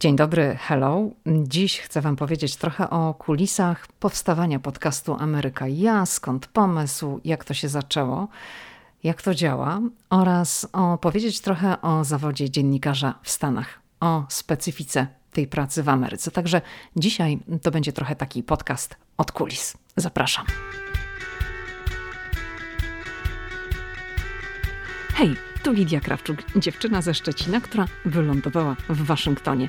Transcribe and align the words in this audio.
Dzień 0.00 0.16
dobry, 0.16 0.56
hello. 0.60 1.10
Dziś 1.26 1.80
chcę 1.80 2.00
Wam 2.00 2.16
powiedzieć 2.16 2.56
trochę 2.56 2.90
o 2.90 3.14
kulisach 3.14 3.86
powstawania 3.86 4.60
podcastu 4.60 5.16
Ameryka 5.18 5.68
ja, 5.68 6.06
skąd 6.06 6.46
pomysł, 6.46 7.20
jak 7.24 7.44
to 7.44 7.54
się 7.54 7.68
zaczęło, 7.68 8.28
jak 9.02 9.22
to 9.22 9.34
działa 9.34 9.80
oraz 10.10 10.68
opowiedzieć 10.72 11.40
trochę 11.40 11.80
o 11.80 12.04
zawodzie 12.04 12.50
dziennikarza 12.50 13.14
w 13.22 13.30
Stanach, 13.30 13.80
o 14.00 14.24
specyfice 14.28 15.06
tej 15.32 15.46
pracy 15.46 15.82
w 15.82 15.88
Ameryce. 15.88 16.30
Także 16.30 16.60
dzisiaj 16.96 17.38
to 17.62 17.70
będzie 17.70 17.92
trochę 17.92 18.16
taki 18.16 18.42
podcast 18.42 18.96
od 19.16 19.32
kulis. 19.32 19.76
Zapraszam. 19.96 20.46
Hej, 25.14 25.47
tu 25.58 25.72
Lidia 25.72 26.00
Krawczuk, 26.00 26.38
dziewczyna 26.56 27.02
ze 27.02 27.14
Szczecina, 27.14 27.60
która 27.60 27.86
wylądowała 28.04 28.76
w 28.88 29.02
Waszyngtonie. 29.02 29.68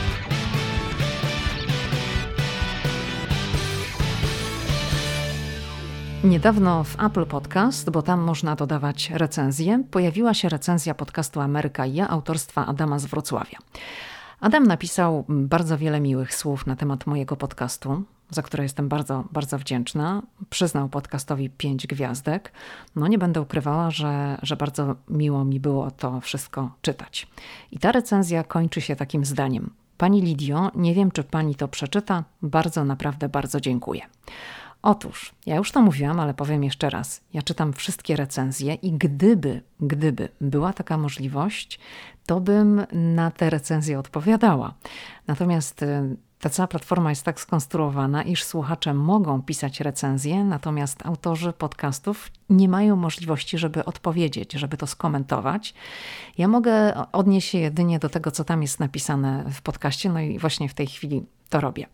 Niedawno 6.23 6.83
w 6.83 7.03
Apple 7.03 7.25
Podcast, 7.25 7.89
bo 7.89 8.01
tam 8.01 8.21
można 8.21 8.55
dodawać 8.55 9.09
recenzje, 9.09 9.83
pojawiła 9.91 10.33
się 10.33 10.49
recenzja 10.49 10.95
podcastu 10.95 11.41
Ameryka 11.41 11.85
i 11.85 11.93
ja 11.93 12.09
autorstwa 12.09 12.65
Adama 12.65 12.99
z 12.99 13.05
Wrocławia. 13.05 13.57
Adam 14.39 14.63
napisał 14.63 15.25
bardzo 15.29 15.77
wiele 15.77 15.99
miłych 15.99 16.35
słów 16.35 16.67
na 16.67 16.75
temat 16.75 17.07
mojego 17.07 17.35
podcastu, 17.35 18.03
za 18.29 18.41
które 18.41 18.63
jestem 18.63 18.89
bardzo, 18.89 19.23
bardzo 19.31 19.57
wdzięczna. 19.57 20.21
Przyznał 20.49 20.89
podcastowi 20.89 21.49
pięć 21.49 21.87
gwiazdek. 21.87 22.51
No 22.95 23.07
nie 23.07 23.17
będę 23.17 23.41
ukrywała, 23.41 23.91
że, 23.91 24.37
że 24.41 24.55
bardzo 24.55 24.95
miło 25.09 25.45
mi 25.45 25.59
było 25.59 25.91
to 25.91 26.21
wszystko 26.21 26.71
czytać. 26.81 27.27
I 27.71 27.79
ta 27.79 27.91
recenzja 27.91 28.43
kończy 28.43 28.81
się 28.81 28.95
takim 28.95 29.25
zdaniem. 29.25 29.73
Pani 29.97 30.21
Lidio, 30.21 30.71
nie 30.75 30.93
wiem 30.93 31.11
czy 31.11 31.23
pani 31.23 31.55
to 31.55 31.67
przeczyta, 31.67 32.23
bardzo, 32.41 32.85
naprawdę 32.85 33.29
bardzo 33.29 33.61
dziękuję. 33.61 34.01
Otóż, 34.81 35.35
ja 35.45 35.55
już 35.55 35.71
to 35.71 35.81
mówiłam, 35.81 36.19
ale 36.19 36.33
powiem 36.33 36.63
jeszcze 36.63 36.89
raz. 36.89 37.21
Ja 37.33 37.41
czytam 37.41 37.73
wszystkie 37.73 38.15
recenzje 38.15 38.73
i 38.73 38.91
gdyby, 38.91 39.61
gdyby 39.79 40.29
była 40.41 40.73
taka 40.73 40.97
możliwość, 40.97 41.79
to 42.25 42.39
bym 42.39 42.85
na 42.91 43.31
te 43.31 43.49
recenzje 43.49 43.99
odpowiadała. 43.99 44.73
Natomiast 45.27 45.83
y, 45.83 46.17
ta 46.41 46.49
cała 46.49 46.67
platforma 46.67 47.09
jest 47.09 47.23
tak 47.23 47.39
skonstruowana, 47.39 48.23
iż 48.23 48.43
słuchacze 48.43 48.93
mogą 48.93 49.41
pisać 49.41 49.79
recenzje, 49.79 50.43
natomiast 50.43 51.05
autorzy 51.05 51.53
podcastów 51.53 52.31
nie 52.49 52.69
mają 52.69 52.95
możliwości, 52.95 53.57
żeby 53.57 53.85
odpowiedzieć, 53.85 54.53
żeby 54.53 54.77
to 54.77 54.87
skomentować. 54.87 55.73
Ja 56.37 56.47
mogę 56.47 56.93
odnieść 57.11 57.49
się 57.49 57.57
jedynie 57.57 57.99
do 57.99 58.09
tego, 58.09 58.31
co 58.31 58.43
tam 58.43 58.61
jest 58.61 58.79
napisane 58.79 59.45
w 59.51 59.61
podcaście, 59.61 60.09
no 60.09 60.19
i 60.19 60.39
właśnie 60.39 60.69
w 60.69 60.73
tej 60.73 60.87
chwili 60.87 61.23
to 61.49 61.61
robię. 61.61 61.87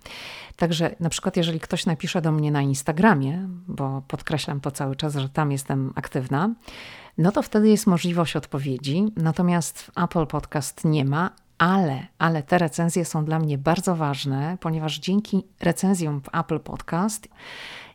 Także 0.56 0.96
na 1.00 1.10
przykład, 1.10 1.38
jeżeli 1.38 1.60
ktoś 1.60 1.86
napisze 1.86 2.22
do 2.22 2.32
mnie 2.32 2.52
na 2.52 2.62
Instagramie, 2.62 3.48
bo 3.68 4.02
podkreślam 4.08 4.60
to 4.60 4.72
cały 4.72 4.96
czas, 4.96 5.16
że 5.16 5.30
tam 5.30 5.52
jestem 5.52 5.94
aktywna, 5.96 6.50
no 7.18 7.32
to 7.32 7.42
wtedy 7.42 7.70
jest 7.70 7.88
możliwość 7.88 8.36
odpowiedzi. 8.36 9.06
Natomiast 9.16 9.92
Apple 9.96 10.28
Podcast 10.28 10.86
nie 10.86 11.06
ma, 11.06 11.32
ale, 11.58 12.08
ale 12.20 12.44
te 12.44 12.58
recenzje 12.58 13.06
są 13.06 13.26
dla 13.26 13.40
mnie 13.40 13.58
bardzo 13.58 13.96
ważne, 13.96 14.58
ponieważ 14.60 15.00
dzięki 15.00 15.44
recenzjom 15.60 16.22
w 16.22 16.36
Apple 16.36 16.60
Podcast 16.60 17.28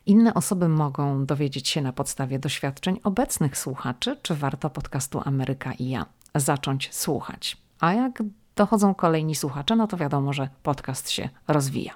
inne 0.05 0.33
osoby 0.33 0.69
mogą 0.69 1.25
dowiedzieć 1.25 1.69
się 1.69 1.81
na 1.81 1.93
podstawie 1.93 2.39
doświadczeń 2.39 2.99
obecnych 3.03 3.57
słuchaczy, 3.57 4.17
czy 4.21 4.35
warto 4.35 4.69
podcastu 4.69 5.21
Ameryka 5.25 5.73
i 5.73 5.89
ja 5.89 6.05
zacząć 6.35 6.95
słuchać. 6.95 7.57
A 7.79 7.93
jak 7.93 8.23
dochodzą 8.55 8.93
kolejni 8.93 9.35
słuchacze, 9.35 9.75
no 9.75 9.87
to 9.87 9.97
wiadomo, 9.97 10.33
że 10.33 10.49
podcast 10.63 11.09
się 11.09 11.29
rozwija. 11.47 11.93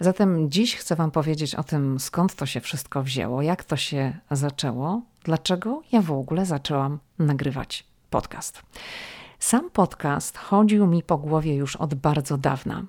Zatem 0.00 0.50
dziś 0.50 0.76
chcę 0.76 0.96
Wam 0.96 1.10
powiedzieć 1.10 1.54
o 1.54 1.64
tym, 1.64 2.00
skąd 2.00 2.34
to 2.34 2.46
się 2.46 2.60
wszystko 2.60 3.02
wzięło, 3.02 3.42
jak 3.42 3.64
to 3.64 3.76
się 3.76 4.18
zaczęło, 4.30 5.02
dlaczego 5.24 5.82
ja 5.92 6.02
w 6.02 6.12
ogóle 6.12 6.46
zaczęłam 6.46 6.98
nagrywać 7.18 7.86
podcast. 8.10 8.62
Sam 9.38 9.70
podcast 9.70 10.38
chodził 10.38 10.86
mi 10.86 11.02
po 11.02 11.18
głowie 11.18 11.54
już 11.54 11.76
od 11.76 11.94
bardzo 11.94 12.38
dawna. 12.38 12.82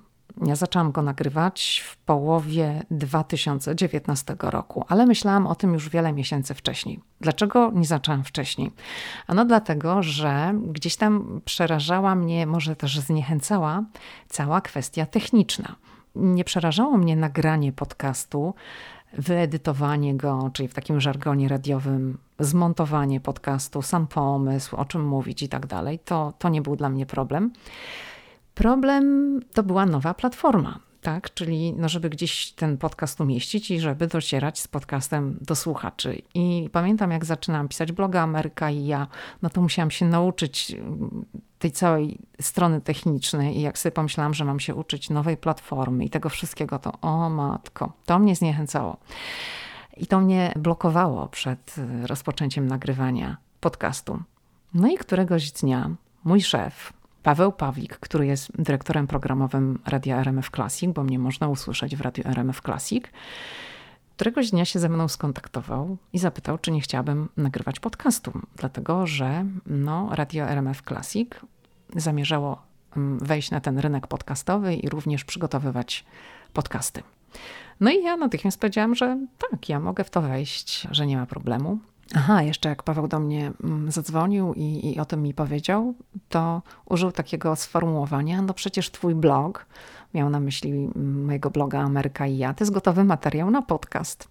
Ja 0.46 0.56
zaczęłam 0.56 0.92
go 0.92 1.02
nagrywać 1.02 1.84
w 1.86 1.96
połowie 1.96 2.82
2019 2.90 4.36
roku, 4.40 4.84
ale 4.88 5.06
myślałam 5.06 5.46
o 5.46 5.54
tym 5.54 5.72
już 5.72 5.88
wiele 5.88 6.12
miesięcy 6.12 6.54
wcześniej. 6.54 7.00
Dlaczego 7.20 7.70
nie 7.74 7.84
zaczęłam 7.84 8.24
wcześniej? 8.24 8.70
Ano 9.26 9.44
dlatego, 9.44 10.02
że 10.02 10.54
gdzieś 10.66 10.96
tam 10.96 11.40
przerażała 11.44 12.14
mnie, 12.14 12.46
może 12.46 12.76
też 12.76 13.00
zniechęcała 13.00 13.84
cała 14.28 14.60
kwestia 14.60 15.06
techniczna. 15.06 15.76
Nie 16.14 16.44
przerażało 16.44 16.98
mnie 16.98 17.16
nagranie 17.16 17.72
podcastu, 17.72 18.54
wyedytowanie 19.12 20.16
go, 20.16 20.50
czyli 20.52 20.68
w 20.68 20.74
takim 20.74 21.00
żargonie 21.00 21.48
radiowym, 21.48 22.18
zmontowanie 22.38 23.20
podcastu, 23.20 23.82
sam 23.82 24.06
pomysł, 24.06 24.76
o 24.76 24.84
czym 24.84 25.06
mówić 25.06 25.42
i 25.42 25.48
tak 25.48 25.66
dalej. 25.66 25.98
To, 25.98 26.32
to 26.38 26.48
nie 26.48 26.62
był 26.62 26.76
dla 26.76 26.88
mnie 26.88 27.06
problem. 27.06 27.52
Problem 28.54 29.40
to 29.54 29.62
była 29.62 29.86
nowa 29.86 30.14
platforma, 30.14 30.78
tak? 31.00 31.34
Czyli 31.34 31.72
no, 31.72 31.88
żeby 31.88 32.10
gdzieś 32.10 32.52
ten 32.52 32.78
podcast 32.78 33.20
umieścić 33.20 33.70
i 33.70 33.80
żeby 33.80 34.06
docierać 34.06 34.60
z 34.60 34.68
podcastem 34.68 35.38
do 35.40 35.56
słuchaczy. 35.56 36.22
I 36.34 36.68
pamiętam, 36.72 37.10
jak 37.10 37.24
zaczynałam 37.24 37.68
pisać 37.68 37.92
bloga 37.92 38.22
Ameryka 38.22 38.70
i 38.70 38.86
ja, 38.86 39.06
no 39.42 39.50
to 39.50 39.60
musiałam 39.62 39.90
się 39.90 40.06
nauczyć 40.06 40.70
mm, 40.70 41.24
tej 41.58 41.72
całej 41.72 42.18
strony 42.40 42.80
technicznej 42.80 43.58
i 43.58 43.60
jak 43.60 43.78
sobie 43.78 43.92
pomyślałam, 43.92 44.34
że 44.34 44.44
mam 44.44 44.60
się 44.60 44.74
uczyć 44.74 45.10
nowej 45.10 45.36
platformy 45.36 46.04
i 46.04 46.10
tego 46.10 46.28
wszystkiego, 46.28 46.78
to 46.78 46.92
o 47.00 47.30
matko, 47.30 47.92
to 48.06 48.18
mnie 48.18 48.36
zniechęcało. 48.36 48.96
I 49.98 50.06
to 50.06 50.20
mnie 50.20 50.52
blokowało 50.56 51.26
przed 51.28 51.76
rozpoczęciem 52.06 52.66
nagrywania 52.66 53.36
podcastu. 53.60 54.22
No 54.74 54.88
i 54.88 54.96
któregoś 54.96 55.52
dnia 55.52 55.90
mój 56.24 56.42
szef, 56.42 56.92
Paweł 57.22 57.52
Pawlik, 57.52 57.98
który 57.98 58.26
jest 58.26 58.62
dyrektorem 58.62 59.06
programowym 59.06 59.78
Radia 59.86 60.16
RMF 60.16 60.50
Classic, 60.50 60.92
bo 60.92 61.04
mnie 61.04 61.18
można 61.18 61.48
usłyszeć 61.48 61.96
w 61.96 62.00
Radiu 62.00 62.24
RMF 62.26 62.60
Classic, 62.60 63.04
któregoś 64.16 64.50
dnia 64.50 64.64
się 64.64 64.78
ze 64.78 64.88
mną 64.88 65.08
skontaktował 65.08 65.96
i 66.12 66.18
zapytał, 66.18 66.58
czy 66.58 66.70
nie 66.70 66.80
chciałabym 66.80 67.28
nagrywać 67.36 67.80
podcastu, 67.80 68.32
dlatego 68.56 69.06
że 69.06 69.44
no, 69.66 70.08
Radio 70.12 70.44
RMF 70.44 70.82
Classic 70.82 71.30
zamierzało 71.96 72.62
mm, 72.96 73.18
wejść 73.18 73.50
na 73.50 73.60
ten 73.60 73.78
rynek 73.78 74.06
podcastowy 74.06 74.74
i 74.74 74.88
również 74.88 75.24
przygotowywać 75.24 76.04
podcasty. 76.52 77.02
No 77.80 77.90
i 77.90 78.02
ja 78.02 78.16
natychmiast 78.16 78.60
powiedziałam, 78.60 78.94
że 78.94 79.18
tak, 79.50 79.68
ja 79.68 79.80
mogę 79.80 80.04
w 80.04 80.10
to 80.10 80.22
wejść, 80.22 80.88
że 80.90 81.06
nie 81.06 81.16
ma 81.16 81.26
problemu. 81.26 81.78
Aha, 82.14 82.42
jeszcze 82.42 82.68
jak 82.68 82.82
Paweł 82.82 83.08
do 83.08 83.20
mnie 83.20 83.52
mm, 83.64 83.90
zadzwonił 83.90 84.54
i, 84.54 84.92
i 84.94 85.00
o 85.00 85.04
tym 85.04 85.22
mi 85.22 85.34
powiedział, 85.34 85.94
to 86.28 86.62
użył 86.84 87.12
takiego 87.12 87.56
sformułowania: 87.56 88.42
No 88.42 88.54
przecież 88.54 88.90
twój 88.90 89.14
blog, 89.14 89.66
miał 90.14 90.30
na 90.30 90.40
myśli 90.40 90.70
mm, 90.70 91.24
mojego 91.24 91.50
bloga 91.50 91.80
Ameryka 91.80 92.26
i 92.26 92.38
ja, 92.38 92.54
to 92.54 92.64
jest 92.64 92.72
gotowy 92.72 93.04
materiał 93.04 93.50
na 93.50 93.62
podcast. 93.62 94.28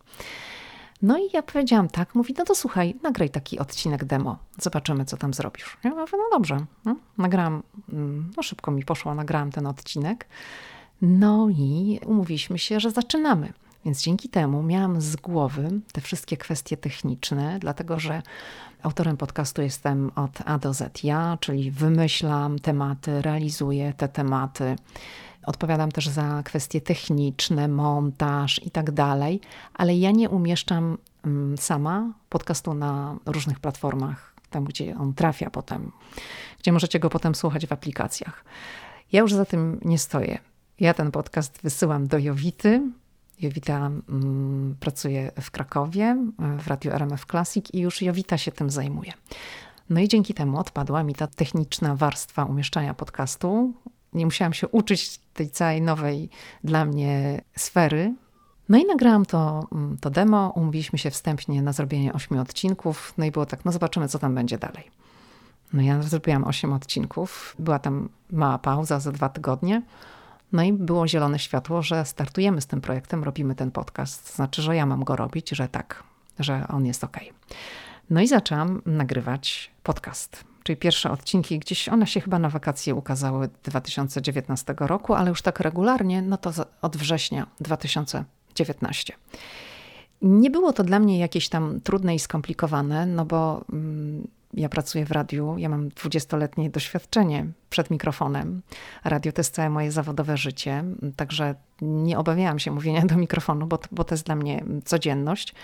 No 1.02 1.18
i 1.18 1.30
ja 1.34 1.44
powiedziałam 1.44 1.88
tak, 1.88 2.16
mówi, 2.16 2.34
no 2.38 2.46
to 2.46 2.56
słuchaj, 2.56 2.96
nagraj 3.04 3.30
taki 3.30 3.60
odcinek 3.60 4.06
demo, 4.06 4.38
zobaczymy, 4.60 5.06
co 5.06 5.18
tam 5.18 5.34
zrobisz. 5.34 5.78
Ja 5.84 5.90
mówię, 5.90 6.12
no 6.12 6.24
dobrze, 6.32 6.58
no, 6.86 6.96
nagrałam, 7.18 7.64
mm, 7.94 8.32
no 8.38 8.44
szybko 8.44 8.72
mi 8.72 8.86
poszło, 8.86 9.16
nagrałam 9.16 9.52
ten 9.52 9.68
odcinek. 9.68 10.28
No 11.02 11.50
i 11.50 12.00
umówiliśmy 12.06 12.60
się, 12.60 12.80
że 12.80 12.92
zaczynamy. 12.92 13.54
Więc 13.86 14.02
dzięki 14.02 14.30
temu 14.30 14.64
miałam 14.64 15.02
z 15.02 15.16
głowy 15.16 15.70
te 15.92 16.02
wszystkie 16.02 16.38
kwestie 16.38 16.78
techniczne, 16.78 17.58
dlatego 17.60 18.00
że 18.00 18.22
autorem 18.84 19.18
podcastu 19.18 19.62
jestem 19.62 20.12
od 20.16 20.32
A 20.46 20.58
do 20.58 20.74
Z. 20.74 21.04
Ja, 21.04 21.38
czyli 21.42 21.72
wymyślam 21.72 22.60
tematy, 22.60 23.22
realizuję 23.22 23.94
te 23.94 24.08
tematy. 24.08 24.76
Odpowiadam 25.46 25.92
też 25.92 26.08
za 26.08 26.44
kwestie 26.44 26.82
techniczne, 26.82 27.68
montaż 27.68 28.66
i 28.66 28.72
tak 28.72 28.92
dalej, 28.92 29.42
ale 29.74 29.98
ja 29.98 30.12
nie 30.12 30.30
umieszczam 30.30 30.98
mm, 31.26 31.58
sama 31.58 32.14
podcastu 32.30 32.74
na 32.74 33.16
różnych 33.26 33.60
platformach, 33.60 34.34
tam 34.50 34.66
gdzie 34.66 34.98
on 34.98 35.14
trafia 35.14 35.50
potem, 35.50 35.92
gdzie 36.60 36.72
możecie 36.72 37.00
go 37.00 37.10
potem 37.10 37.36
słuchać 37.36 37.68
w 37.68 37.72
aplikacjach. 37.72 38.46
Ja 39.12 39.22
już 39.22 39.34
za 39.34 39.46
tym 39.46 39.80
nie 39.86 39.98
stoję. 39.98 40.40
Ja 40.80 40.94
ten 40.94 41.12
podcast 41.12 41.60
wysyłam 41.64 42.08
do 42.08 42.18
Jowity. 42.18 42.82
Jowita 43.40 43.78
mm, 44.10 44.76
pracuje 44.80 45.32
w 45.42 45.52
Krakowie, 45.52 46.18
w 46.60 46.68
Radiu 46.68 46.92
RMF 46.92 47.26
Classic 47.26 47.66
i 47.74 47.80
już 47.80 48.02
Jowita 48.02 48.38
się 48.38 48.52
tym 48.52 48.70
zajmuje. 48.70 49.14
No 49.90 50.00
i 50.00 50.08
dzięki 50.08 50.34
temu 50.34 50.60
odpadła 50.60 51.04
mi 51.04 51.16
ta 51.16 51.28
techniczna 51.28 51.96
warstwa 51.96 52.46
umieszczania 52.46 52.94
podcastu. 52.94 53.74
Nie 54.14 54.26
musiałam 54.26 54.54
się 54.54 54.68
uczyć 54.68 55.20
tej 55.34 55.50
całej 55.50 55.82
nowej 55.82 56.30
dla 56.64 56.86
mnie 56.86 57.42
sfery. 57.56 58.16
No 58.70 58.78
i 58.78 58.86
nagrałam 58.86 59.26
to, 59.26 59.68
mm, 59.72 59.98
to 59.98 60.10
demo, 60.10 60.54
umówiliśmy 60.56 61.00
się 61.00 61.12
wstępnie 61.12 61.62
na 61.62 61.74
zrobienie 61.74 62.14
ośmiu 62.14 62.42
odcinków, 62.42 63.14
no 63.18 63.26
i 63.26 63.32
było 63.32 63.46
tak, 63.46 63.66
no 63.66 63.72
zobaczymy, 63.72 64.08
co 64.08 64.20
tam 64.20 64.36
będzie 64.36 64.58
dalej. 64.58 64.92
No 65.74 65.82
ja 65.82 66.02
zrobiłam 66.02 66.44
osiem 66.44 66.74
odcinków, 66.74 67.56
była 67.60 67.80
tam 67.80 68.10
mała 68.32 68.58
pauza 68.58 69.00
za 69.00 69.12
dwa 69.12 69.30
tygodnie, 69.30 69.82
no 70.52 70.64
i 70.64 70.74
było 70.74 71.08
zielone 71.08 71.40
światło, 71.40 71.82
że 71.82 72.06
startujemy 72.06 72.62
z 72.62 72.68
tym 72.68 72.82
projektem, 72.82 73.24
robimy 73.24 73.56
ten 73.56 73.72
podcast. 73.72 74.36
Znaczy, 74.36 74.62
że 74.62 74.76
ja 74.76 74.86
mam 74.86 75.04
go 75.04 75.16
robić, 75.16 75.50
że 75.50 75.68
tak, 75.68 76.04
że 76.40 76.68
on 76.68 76.86
jest 76.86 77.04
ok. 77.04 77.18
No 78.10 78.22
i 78.22 78.28
zaczęłam 78.28 78.82
nagrywać 78.86 79.72
podcast. 79.84 80.44
Czyli 80.64 80.78
pierwsze 80.78 81.12
odcinki 81.12 81.60
gdzieś, 81.60 81.90
one 81.90 82.08
się 82.08 82.22
chyba 82.22 82.40
na 82.40 82.50
wakacje 82.50 82.96
ukazały 82.96 83.50
2019 83.64 84.76
roku, 84.80 85.14
ale 85.14 85.30
już 85.30 85.42
tak 85.42 85.60
regularnie, 85.60 86.22
no 86.22 86.38
to 86.38 86.52
od 86.82 86.98
września 86.98 87.48
2019. 87.62 89.14
Nie 90.22 90.52
było 90.52 90.74
to 90.74 90.84
dla 90.84 91.00
mnie 91.00 91.20
jakieś 91.20 91.50
tam 91.50 91.82
trudne 91.82 92.16
i 92.16 92.20
skomplikowane, 92.20 93.06
no 93.06 93.26
bo 93.26 93.66
mm, 93.74 94.28
ja 94.54 94.70
pracuję 94.70 95.06
w 95.06 95.12
radiu, 95.12 95.58
ja 95.58 95.70
mam 95.70 95.90
dwudziestoletnie 95.90 96.70
doświadczenie 96.70 97.48
przed 97.70 97.90
mikrofonem. 97.90 98.62
Radio 99.04 99.32
to 99.32 99.40
jest 99.40 99.56
całe 99.56 99.70
moje 99.70 99.92
zawodowe 99.92 100.38
życie, 100.38 100.84
także 101.16 101.56
nie 101.82 102.20
obawiałam 102.20 102.60
się 102.60 102.72
mówienia 102.72 103.06
do 103.06 103.18
mikrofonu, 103.18 103.68
bo, 103.68 103.80
bo 103.92 104.04
to 104.04 104.16
jest 104.16 104.26
dla 104.26 104.36
mnie 104.36 104.64
codzienność. 104.86 105.56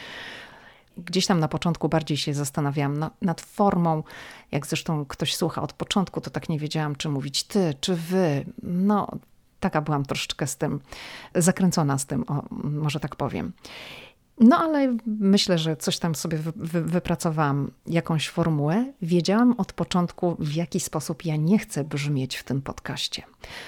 Gdzieś 0.97 1.25
tam 1.25 1.39
na 1.39 1.47
początku 1.47 1.89
bardziej 1.89 2.18
się 2.18 2.33
zastanawiałam 2.33 3.09
nad 3.21 3.41
formą. 3.41 4.03
Jak 4.51 4.68
zresztą 4.68 5.06
ktoś 5.06 5.35
słucha 5.35 5.62
od 5.62 5.74
początku, 5.74 6.21
to 6.21 6.30
tak 6.30 6.50
nie 6.50 6.59
wiedziałam, 6.59 6.95
czy 6.95 7.09
mówić 7.09 7.44
ty, 7.44 7.74
czy 7.80 7.95
wy. 7.95 8.45
No, 8.63 9.07
taka 9.59 9.81
byłam 9.81 10.06
troszeczkę 10.06 10.47
z 10.47 10.57
tym, 10.57 10.80
zakręcona 11.35 11.97
z 11.97 12.06
tym, 12.06 12.24
o, 12.27 12.44
może 12.51 13.00
tak 13.00 13.15
powiem. 13.15 13.51
No 14.39 14.57
ale 14.57 14.97
myślę, 15.06 15.57
że 15.57 15.77
coś 15.77 16.00
tam 16.00 16.15
sobie 16.15 16.38
wy, 16.38 16.51
wy, 16.56 16.81
wypracowałam, 16.81 17.71
jakąś 17.88 18.30
formułę. 18.30 18.94
Wiedziałam 19.01 19.56
od 19.57 19.74
początku, 19.74 20.35
w 20.39 20.53
jaki 20.53 20.80
sposób 20.80 21.25
ja 21.25 21.35
nie 21.35 21.59
chcę 21.59 21.83
brzmieć 21.83 22.35
w 22.35 22.44
tym 22.44 22.62
podcaście. 22.62 23.24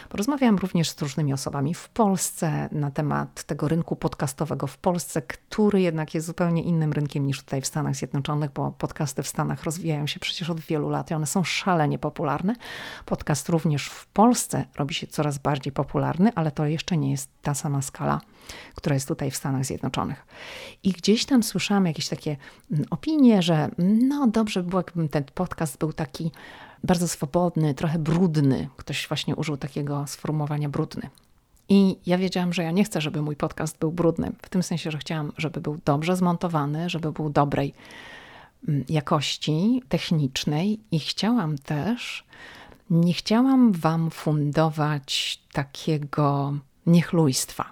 Porozmawiałam 0.10 0.58
również 0.58 0.90
z 0.90 1.02
różnymi 1.02 1.34
osobami 1.34 1.74
w 1.74 1.90
Polsce 1.90 2.70
na 2.72 2.92
temat 2.92 3.44
tego 3.44 3.68
rynku 3.68 3.96
podcastowego 3.96 4.68
w 4.68 4.78
Polsce, 4.78 5.22
który 5.22 5.82
jednak 5.82 6.14
jest 6.14 6.28
zupełnie 6.28 6.64
innym 6.64 6.94
rynkiem 6.94 7.26
niż 7.26 7.44
tutaj 7.44 7.62
w 7.62 7.68
Stanach 7.68 7.96
Zjednoczonych, 7.96 8.52
bo 8.52 8.72
podcasty 8.72 9.24
w 9.24 9.28
Stanach 9.28 9.64
rozwijają 9.64 10.08
się 10.08 10.20
przecież 10.20 10.50
od 10.50 10.60
wielu 10.60 10.90
lat 10.90 11.12
i 11.12 11.14
one 11.14 11.26
są 11.26 11.44
szalenie 11.44 12.00
popularne. 12.00 12.56
Podcast 13.06 13.50
również 13.50 13.88
w 13.88 14.06
Polsce 14.06 14.66
robi 14.76 14.94
się 14.94 15.08
coraz 15.08 15.38
bardziej 15.38 15.74
popularny, 15.74 16.32
ale 16.36 16.52
to 16.52 16.66
jeszcze 16.66 16.98
nie 16.98 17.12
jest 17.12 17.30
ta 17.42 17.54
sama 17.54 17.82
skala, 17.82 18.22
która 18.76 18.94
jest 18.94 19.08
tutaj 19.08 19.32
w 19.32 19.36
Stanach 19.36 19.66
Zjednoczonych. 19.66 20.26
I 20.84 20.92
gdzieś 20.92 21.26
tam 21.26 21.44
słyszałam 21.44 21.86
jakieś 21.86 22.08
takie 22.08 22.38
mm, 22.72 22.86
opinie, 22.90 23.42
że 23.42 23.70
no 23.78 24.28
dobrze 24.28 24.64
by 24.64 24.70
było, 24.70 24.80
jakby 24.80 25.10
ten 25.10 25.24
podcast 25.24 25.78
był 25.78 25.94
taki 25.94 26.32
bardzo 26.84 27.08
swobodny, 27.08 27.74
trochę 27.74 28.00
brudny. 28.00 28.70
Ktoś 28.78 29.08
właśnie 29.08 29.36
użył 29.36 29.58
takiego 29.58 30.08
sformułowania 30.08 30.70
brudny. 30.70 31.10
I 31.70 31.96
ja 32.06 32.18
wiedziałam, 32.18 32.54
że 32.54 32.64
ja 32.64 32.72
nie 32.72 32.84
chcę, 32.84 33.02
żeby 33.02 33.22
mój 33.22 33.36
podcast 33.36 33.80
był 33.80 33.92
brudny. 33.92 34.32
W 34.42 34.50
tym 34.50 34.64
sensie, 34.64 34.92
że 34.92 34.98
chciałam, 34.98 35.32
żeby 35.38 35.62
był 35.62 35.78
dobrze 35.86 36.16
zmontowany, 36.16 36.90
żeby 36.90 37.12
był 37.12 37.30
dobrej 37.30 37.74
mm, 38.68 38.84
jakości 38.90 39.84
technicznej 39.90 40.80
i 40.92 41.00
chciałam 41.00 41.58
też, 41.58 42.24
nie 42.90 43.14
chciałam 43.14 43.72
wam 43.72 44.12
fundować 44.12 45.40
takiego 45.54 46.54
niechlujstwa. 46.86 47.66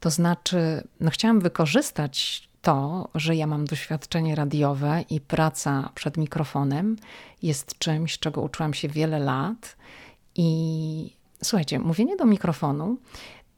To 0.00 0.10
znaczy, 0.10 0.88
no 1.00 1.10
chciałam 1.10 1.40
wykorzystać 1.40 2.48
to, 2.62 3.08
że 3.14 3.36
ja 3.36 3.46
mam 3.46 3.64
doświadczenie 3.64 4.34
radiowe 4.34 5.04
i 5.10 5.20
praca 5.20 5.90
przed 5.94 6.16
mikrofonem 6.16 6.96
jest 7.42 7.78
czymś, 7.78 8.18
czego 8.18 8.40
uczyłam 8.42 8.74
się 8.74 8.88
wiele 8.88 9.18
lat. 9.18 9.76
I 10.34 11.16
słuchajcie, 11.42 11.78
mówienie 11.78 12.16
do 12.16 12.24
mikrofonu 12.24 12.98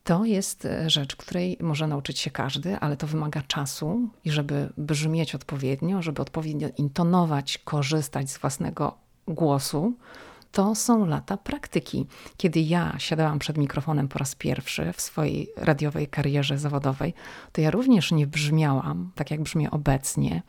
to 0.04 0.24
jest 0.24 0.68
rzecz, 0.86 1.16
której 1.16 1.56
może 1.60 1.86
nauczyć 1.86 2.18
się 2.18 2.30
każdy, 2.30 2.78
ale 2.78 2.96
to 2.96 3.06
wymaga 3.06 3.42
czasu 3.42 4.08
i 4.24 4.30
żeby 4.30 4.72
brzmieć 4.76 5.34
odpowiednio, 5.34 6.02
żeby 6.02 6.22
odpowiednio 6.22 6.68
intonować, 6.76 7.58
korzystać 7.58 8.30
z 8.30 8.38
własnego 8.38 8.94
głosu 9.28 9.94
to 10.52 10.74
są 10.74 11.06
lata 11.06 11.36
praktyki. 11.36 12.06
Kiedy 12.36 12.60
ja 12.60 12.94
siadałam 12.98 13.38
przed 13.38 13.58
mikrofonem 13.58 14.08
po 14.08 14.18
raz 14.18 14.34
pierwszy 14.34 14.92
w 14.92 15.00
swojej 15.00 15.50
radiowej 15.56 16.08
karierze 16.08 16.58
zawodowej, 16.58 17.14
to 17.52 17.60
ja 17.60 17.70
również 17.70 18.12
nie 18.12 18.26
brzmiałam 18.26 19.12
tak, 19.14 19.30
jak 19.30 19.42
brzmię 19.42 19.70
obecnie 19.70 20.42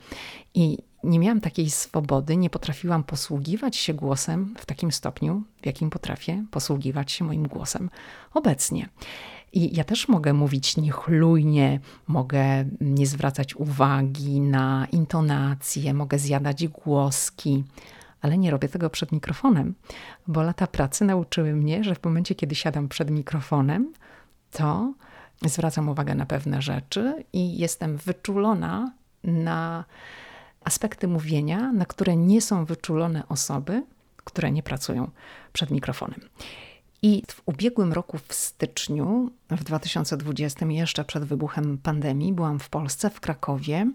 i 0.54 0.78
nie 1.04 1.18
miałam 1.18 1.40
takiej 1.40 1.70
swobody, 1.70 2.36
nie 2.36 2.50
potrafiłam 2.50 3.04
posługiwać 3.04 3.76
się 3.76 3.94
głosem 3.94 4.54
w 4.58 4.66
takim 4.66 4.92
stopniu, 4.92 5.42
w 5.62 5.66
jakim 5.66 5.90
potrafię 5.90 6.44
posługiwać 6.50 7.12
się 7.12 7.24
moim 7.24 7.48
głosem 7.48 7.90
obecnie. 8.34 8.88
I 9.52 9.76
ja 9.76 9.84
też 9.84 10.08
mogę 10.08 10.32
mówić 10.32 10.76
niechlujnie, 10.76 11.80
mogę 12.06 12.64
nie 12.80 13.06
zwracać 13.06 13.56
uwagi 13.56 14.40
na 14.40 14.86
intonacje, 14.92 15.94
mogę 15.94 16.18
zjadać 16.18 16.68
głoski, 16.68 17.64
ale 18.22 18.38
nie 18.38 18.50
robię 18.50 18.68
tego 18.68 18.90
przed 18.90 19.12
mikrofonem, 19.12 19.74
bo 20.26 20.42
lata 20.42 20.66
pracy 20.66 21.04
nauczyły 21.04 21.52
mnie, 21.52 21.84
że 21.84 21.94
w 21.94 22.04
momencie, 22.04 22.34
kiedy 22.34 22.54
siadam 22.54 22.88
przed 22.88 23.10
mikrofonem, 23.10 23.92
to 24.50 24.94
zwracam 25.44 25.88
uwagę 25.88 26.14
na 26.14 26.26
pewne 26.26 26.62
rzeczy 26.62 27.24
i 27.32 27.58
jestem 27.58 27.96
wyczulona 27.96 28.92
na 29.24 29.84
aspekty 30.64 31.08
mówienia, 31.08 31.72
na 31.72 31.86
które 31.86 32.16
nie 32.16 32.42
są 32.42 32.64
wyczulone 32.64 33.28
osoby, 33.28 33.82
które 34.16 34.52
nie 34.52 34.62
pracują 34.62 35.10
przed 35.52 35.70
mikrofonem. 35.70 36.20
I 37.02 37.22
w 37.28 37.42
ubiegłym 37.46 37.92
roku, 37.92 38.18
w 38.28 38.34
styczniu, 38.34 39.30
w 39.50 39.64
2020, 39.64 40.66
jeszcze 40.66 41.04
przed 41.04 41.24
wybuchem 41.24 41.78
pandemii, 41.78 42.32
byłam 42.32 42.58
w 42.58 42.68
Polsce, 42.68 43.10
w 43.10 43.20
Krakowie 43.20 43.90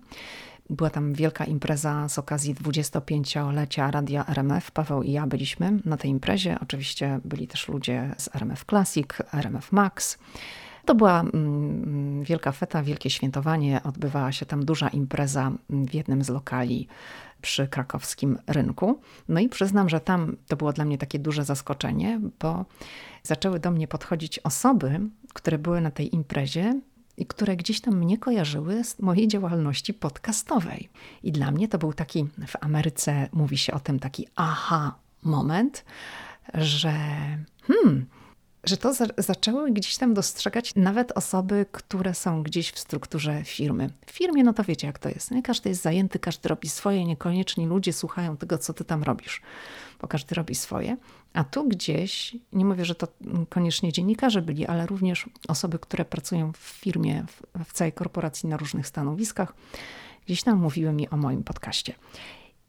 była 0.70 0.90
tam 0.90 1.14
wielka 1.14 1.46
impreza 1.46 2.10
z 2.10 2.20
okazji 2.20 2.56
25-lecia 2.56 3.92
Radia 3.92 4.26
RMF. 4.26 4.72
Paweł 4.72 5.04
i 5.04 5.12
ja 5.12 5.28
byliśmy 5.28 5.80
na 5.86 5.98
tej 5.98 6.12
imprezie. 6.12 6.58
Oczywiście 6.62 7.20
byli 7.26 7.48
też 7.48 7.68
ludzie 7.68 8.16
z 8.18 8.36
RMF 8.36 8.66
Classic, 8.66 9.08
RMF 9.34 9.72
Max. 9.72 10.18
To 10.86 10.96
była 10.96 11.20
mm, 11.20 12.24
wielka 12.24 12.52
feta, 12.52 12.84
wielkie 12.84 13.10
świętowanie. 13.10 13.84
Odbywała 13.84 14.32
się 14.32 14.46
tam 14.46 14.66
duża 14.66 14.88
impreza 14.90 15.52
w 15.70 15.94
jednym 15.94 16.24
z 16.24 16.30
lokali 16.30 16.88
przy 17.42 17.68
krakowskim 17.68 18.38
rynku. 18.48 19.02
No 19.30 19.40
i 19.40 19.50
przyznam, 19.50 19.90
że 19.90 20.00
tam 20.00 20.38
to 20.48 20.56
było 20.56 20.74
dla 20.74 20.86
mnie 20.86 20.98
takie 20.98 21.20
duże 21.20 21.46
zaskoczenie, 21.46 22.20
bo 22.40 22.66
zaczęły 23.24 23.60
do 23.60 23.72
mnie 23.72 23.88
podchodzić 23.88 24.40
osoby, 24.40 25.00
które 25.34 25.58
były 25.58 25.82
na 25.82 25.92
tej 25.92 26.16
imprezie 26.16 26.82
i 27.18 27.26
które 27.26 27.56
gdzieś 27.56 27.82
tam 27.82 27.98
mnie 27.98 28.18
kojarzyły 28.18 28.84
z 28.84 29.00
mojej 29.00 29.28
działalności 29.28 29.94
podcastowej. 29.94 30.90
I 31.24 31.32
dla 31.32 31.52
mnie 31.52 31.68
to 31.68 31.78
był 31.78 31.94
taki, 31.94 32.28
w 32.48 32.56
Ameryce 32.62 33.30
mówi 33.34 33.58
się 33.58 33.74
o 33.74 33.80
tym 33.80 34.00
taki 34.00 34.28
aha 34.36 34.96
moment, 35.24 35.86
że 36.54 36.92
hmm, 37.62 38.06
że 38.68 38.78
to 38.78 38.94
za 38.94 39.06
zaczęły 39.18 39.72
gdzieś 39.72 39.98
tam 39.98 40.14
dostrzegać 40.14 40.76
nawet 40.76 41.12
osoby, 41.12 41.66
które 41.72 42.14
są 42.14 42.44
gdzieś 42.44 42.72
w 42.72 42.80
strukturze 42.80 43.44
firmy. 43.44 43.90
W 44.06 44.12
firmie, 44.12 44.44
no 44.44 44.54
to 44.54 44.64
wiecie 44.64 44.88
jak 44.88 45.00
to 45.00 45.10
jest. 45.10 45.32
Nie? 45.32 45.44
Każdy 45.44 45.70
jest 45.70 45.82
zajęty, 45.82 46.20
każdy 46.20 46.50
robi 46.50 46.70
swoje, 46.70 47.06
niekoniecznie 47.06 47.68
ludzie 47.68 47.94
słuchają 47.94 48.38
tego, 48.38 48.58
co 48.58 48.74
ty 48.74 48.86
tam 48.86 49.04
robisz, 49.04 49.42
bo 50.02 50.08
każdy 50.08 50.36
robi 50.36 50.56
swoje. 50.56 50.98
A 51.34 51.44
tu 51.44 51.68
gdzieś, 51.68 52.36
nie 52.54 52.66
mówię, 52.66 52.86
że 52.86 52.96
to 52.96 53.08
koniecznie 53.50 53.92
dziennikarze 53.92 54.42
byli, 54.42 54.66
ale 54.66 54.86
również 54.86 55.30
osoby, 55.48 55.80
które 55.80 56.06
pracują 56.06 56.52
w 56.54 56.58
firmie, 56.58 57.26
w, 57.28 57.64
w 57.66 57.74
całej 57.74 57.94
korporacji 57.94 58.50
na 58.50 58.58
różnych 58.58 58.88
stanowiskach, 58.88 59.54
gdzieś 60.26 60.44
tam 60.44 60.58
mówiły 60.58 60.94
mi 60.94 61.10
o 61.10 61.18
moim 61.18 61.44
podcaście. 61.44 61.94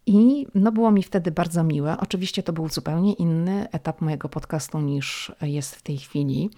I 0.09 0.47
no 0.55 0.73
było 0.73 0.91
mi 0.91 1.03
wtedy 1.03 1.31
bardzo 1.31 1.65
miłe. 1.65 1.97
Oczywiście 2.01 2.43
to 2.43 2.53
był 2.53 2.69
zupełnie 2.69 3.13
inny 3.13 3.71
etap 3.73 4.01
mojego 4.01 4.29
podcastu 4.29 4.81
niż 4.81 5.33
jest 5.43 5.77
w 5.77 5.83
tej 5.83 5.99
chwili. 5.99 6.51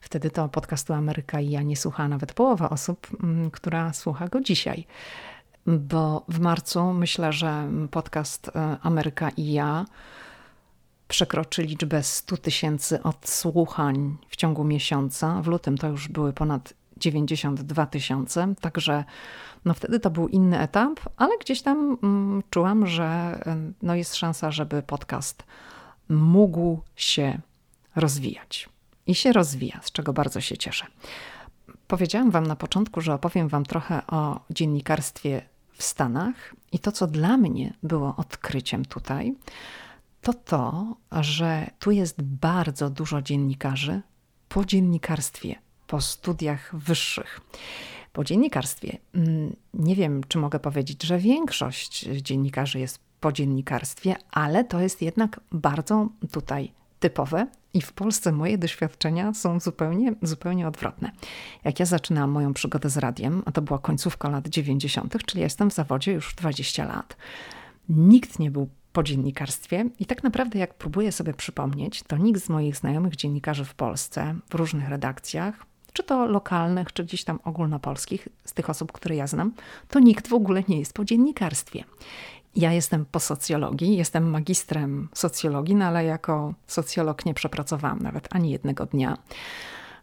Wtedy 0.00 0.30
to 0.30 0.48
podcastu 0.48 0.92
Ameryka 0.92 1.40
i 1.40 1.50
ja 1.50 1.62
nie 1.62 1.76
słucha 1.76 2.08
nawet 2.08 2.32
połowa 2.32 2.70
osób, 2.70 3.06
mm, 3.22 3.50
która 3.50 3.92
słucha 3.92 4.28
go 4.28 4.40
dzisiaj. 4.40 4.86
Bo 5.66 6.24
w 6.28 6.40
marcu 6.40 6.92
myślę, 6.92 7.32
że 7.32 7.70
podcast 7.90 8.48
e, 8.48 8.76
Ameryka 8.82 9.30
i 9.36 9.52
ja 9.52 9.84
przekroczy 11.08 11.62
liczbę 11.62 12.02
100 12.02 12.36
tysięcy 12.36 13.02
odsłuchań 13.02 14.16
w 14.28 14.36
ciągu 14.36 14.64
miesiąca. 14.64 15.42
W 15.42 15.46
lutym 15.46 15.78
to 15.78 15.88
już 15.88 16.08
były 16.08 16.32
ponad 16.32 16.74
92 16.98 17.86
tysiące, 17.86 18.54
także 18.60 19.04
no 19.64 19.74
wtedy 19.74 20.00
to 20.00 20.10
był 20.10 20.28
inny 20.28 20.60
etap, 20.60 21.00
ale 21.16 21.38
gdzieś 21.38 21.62
tam 21.62 21.98
mm, 22.02 22.42
czułam, 22.50 22.86
że 22.86 23.38
no 23.82 23.94
jest 23.94 24.16
szansa, 24.16 24.50
żeby 24.50 24.82
podcast 24.82 25.42
mógł 26.08 26.80
się 26.96 27.40
rozwijać. 27.96 28.68
I 29.06 29.14
się 29.14 29.32
rozwija, 29.32 29.80
z 29.82 29.92
czego 29.92 30.12
bardzo 30.12 30.40
się 30.40 30.56
cieszę. 30.56 30.86
Powiedziałam 31.86 32.30
Wam 32.30 32.46
na 32.46 32.56
początku, 32.56 33.00
że 33.00 33.14
opowiem 33.14 33.48
Wam 33.48 33.64
trochę 33.64 34.06
o 34.06 34.40
dziennikarstwie 34.50 35.42
w 35.72 35.82
Stanach 35.82 36.54
i 36.72 36.78
to, 36.78 36.92
co 36.92 37.06
dla 37.06 37.36
mnie 37.36 37.74
było 37.82 38.16
odkryciem 38.16 38.84
tutaj, 38.84 39.34
to 40.20 40.34
to, 40.34 40.96
że 41.12 41.70
tu 41.78 41.90
jest 41.90 42.22
bardzo 42.22 42.90
dużo 42.90 43.22
dziennikarzy 43.22 44.02
po 44.48 44.64
dziennikarstwie, 44.64 45.54
po 45.88 46.00
studiach 46.00 46.76
wyższych. 46.76 47.40
Po 48.12 48.24
dziennikarstwie. 48.24 48.98
Mm, 49.14 49.56
nie 49.74 49.96
wiem, 49.96 50.20
czy 50.28 50.38
mogę 50.38 50.58
powiedzieć, 50.60 51.02
że 51.02 51.18
większość 51.18 52.00
dziennikarzy 52.00 52.78
jest 52.78 53.00
po 53.20 53.32
dziennikarstwie, 53.32 54.16
ale 54.30 54.64
to 54.64 54.80
jest 54.80 55.02
jednak 55.02 55.40
bardzo 55.52 56.08
tutaj 56.32 56.72
typowe. 57.00 57.46
I 57.74 57.82
w 57.82 57.92
Polsce 57.92 58.32
moje 58.32 58.58
doświadczenia 58.58 59.34
są 59.34 59.60
zupełnie, 59.60 60.14
zupełnie 60.22 60.68
odwrotne. 60.68 61.10
Jak 61.64 61.80
ja 61.80 61.86
zaczynałam 61.86 62.30
moją 62.30 62.54
przygodę 62.54 62.90
z 62.90 62.96
radiem, 62.96 63.42
a 63.46 63.52
to 63.52 63.62
była 63.62 63.78
końcówka 63.78 64.28
lat 64.28 64.48
90., 64.48 65.24
czyli 65.26 65.40
jestem 65.40 65.70
w 65.70 65.74
zawodzie 65.74 66.12
już 66.12 66.34
20 66.34 66.84
lat, 66.84 67.16
nikt 67.88 68.38
nie 68.38 68.50
był 68.50 68.68
po 68.92 69.02
dziennikarstwie 69.02 69.84
i 69.98 70.06
tak 70.06 70.22
naprawdę 70.22 70.58
jak 70.58 70.74
próbuję 70.74 71.12
sobie 71.12 71.34
przypomnieć, 71.34 72.02
to 72.02 72.16
nikt 72.16 72.44
z 72.44 72.48
moich 72.48 72.76
znajomych 72.76 73.16
dziennikarzy 73.16 73.64
w 73.64 73.74
Polsce, 73.74 74.34
w 74.50 74.54
różnych 74.54 74.88
redakcjach, 74.88 75.66
czy 75.98 76.04
to 76.04 76.26
lokalnych, 76.26 76.92
czy 76.92 77.04
gdzieś 77.04 77.24
tam 77.24 77.38
ogólnopolskich, 77.44 78.28
z 78.44 78.52
tych 78.52 78.70
osób, 78.70 78.92
które 78.92 79.16
ja 79.16 79.26
znam, 79.26 79.52
to 79.88 79.98
nikt 79.98 80.28
w 80.28 80.32
ogóle 80.32 80.62
nie 80.68 80.78
jest 80.78 80.92
po 80.92 81.04
dziennikarstwie. 81.04 81.84
Ja 82.56 82.72
jestem 82.72 83.04
po 83.04 83.20
socjologii, 83.20 83.96
jestem 83.96 84.30
magistrem 84.30 85.08
socjologii, 85.14 85.74
no 85.74 85.84
ale 85.84 86.04
jako 86.04 86.54
socjolog 86.66 87.26
nie 87.26 87.34
przepracowałam 87.34 87.98
nawet 87.98 88.28
ani 88.30 88.50
jednego 88.50 88.86
dnia. 88.86 89.18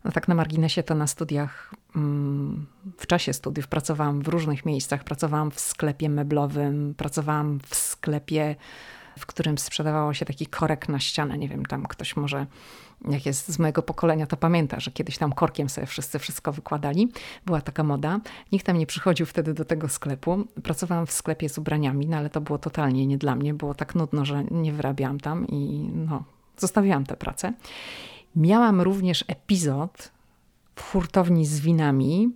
No 0.04 0.12
tak 0.12 0.28
na 0.28 0.36
marginesie 0.36 0.84
to 0.84 0.96
na 0.96 1.08
studiach, 1.08 1.74
mm, 1.96 2.66
w 2.98 3.08
czasie 3.08 3.34
studiów 3.34 3.68
pracowałam 3.68 4.22
w 4.22 4.28
różnych 4.28 4.66
miejscach. 4.66 5.04
Pracowałam 5.04 5.52
w 5.52 5.60
sklepie 5.60 6.10
meblowym, 6.10 6.94
pracowałam 6.98 7.60
w 7.70 7.76
sklepie, 7.76 8.56
w 9.20 9.26
którym 9.26 9.58
sprzedawało 9.58 10.14
się 10.14 10.26
taki 10.26 10.48
korek 10.48 10.90
na 10.90 11.00
ścianę. 11.00 11.38
Nie 11.38 11.50
wiem, 11.50 11.66
tam 11.66 11.84
ktoś 11.84 12.16
może 12.16 12.46
jak 13.10 13.26
jest 13.26 13.52
z 13.52 13.60
mojego 13.60 13.82
pokolenia, 13.82 14.28
to 14.28 14.38
pamięta, 14.38 14.80
że 14.80 14.92
kiedyś 14.92 15.18
tam 15.18 15.34
korkiem 15.34 15.70
sobie 15.70 15.88
wszyscy 15.88 16.20
wszystko 16.20 16.52
wykładali. 16.52 17.12
Była 17.46 17.62
taka 17.62 17.84
moda. 17.84 18.20
Nikt 18.52 18.66
tam 18.66 18.78
nie 18.78 18.86
przychodził 18.86 19.26
wtedy 19.26 19.54
do 19.54 19.66
tego 19.66 19.90
sklepu. 19.90 20.46
Pracowałam 20.64 21.06
w 21.06 21.12
sklepie 21.12 21.50
z 21.50 21.58
ubraniami, 21.58 22.08
no 22.08 22.18
ale 22.18 22.30
to 22.30 22.42
było 22.42 22.58
totalnie 22.58 23.08
nie 23.08 23.18
dla 23.18 23.36
mnie. 23.36 23.54
Było 23.54 23.74
tak 23.74 23.96
nudno, 23.96 24.26
że 24.26 24.44
nie 24.52 24.74
wyrabiałam 24.74 25.20
tam 25.20 25.48
i 25.48 25.90
no, 25.94 26.24
zostawiłam 26.58 27.06
tę 27.06 27.18
pracę. 27.18 27.54
Miałam 28.36 28.82
również 28.82 29.26
epizod 29.28 30.12
w 30.76 30.92
hurtowni 30.92 31.46
z 31.46 31.60
winami, 31.60 32.30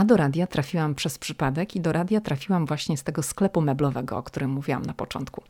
a 0.00 0.04
do 0.04 0.16
radia 0.16 0.46
trafiłam 0.46 0.94
przez 0.94 1.18
przypadek 1.18 1.76
i 1.76 1.80
do 1.80 1.92
radia 1.92 2.20
trafiłam 2.20 2.66
właśnie 2.66 2.96
z 2.96 3.02
tego 3.02 3.22
sklepu 3.22 3.60
meblowego, 3.60 4.16
o 4.16 4.22
którym 4.22 4.50
mówiłam 4.50 4.82
na 4.82 4.94
początku. 4.94 5.42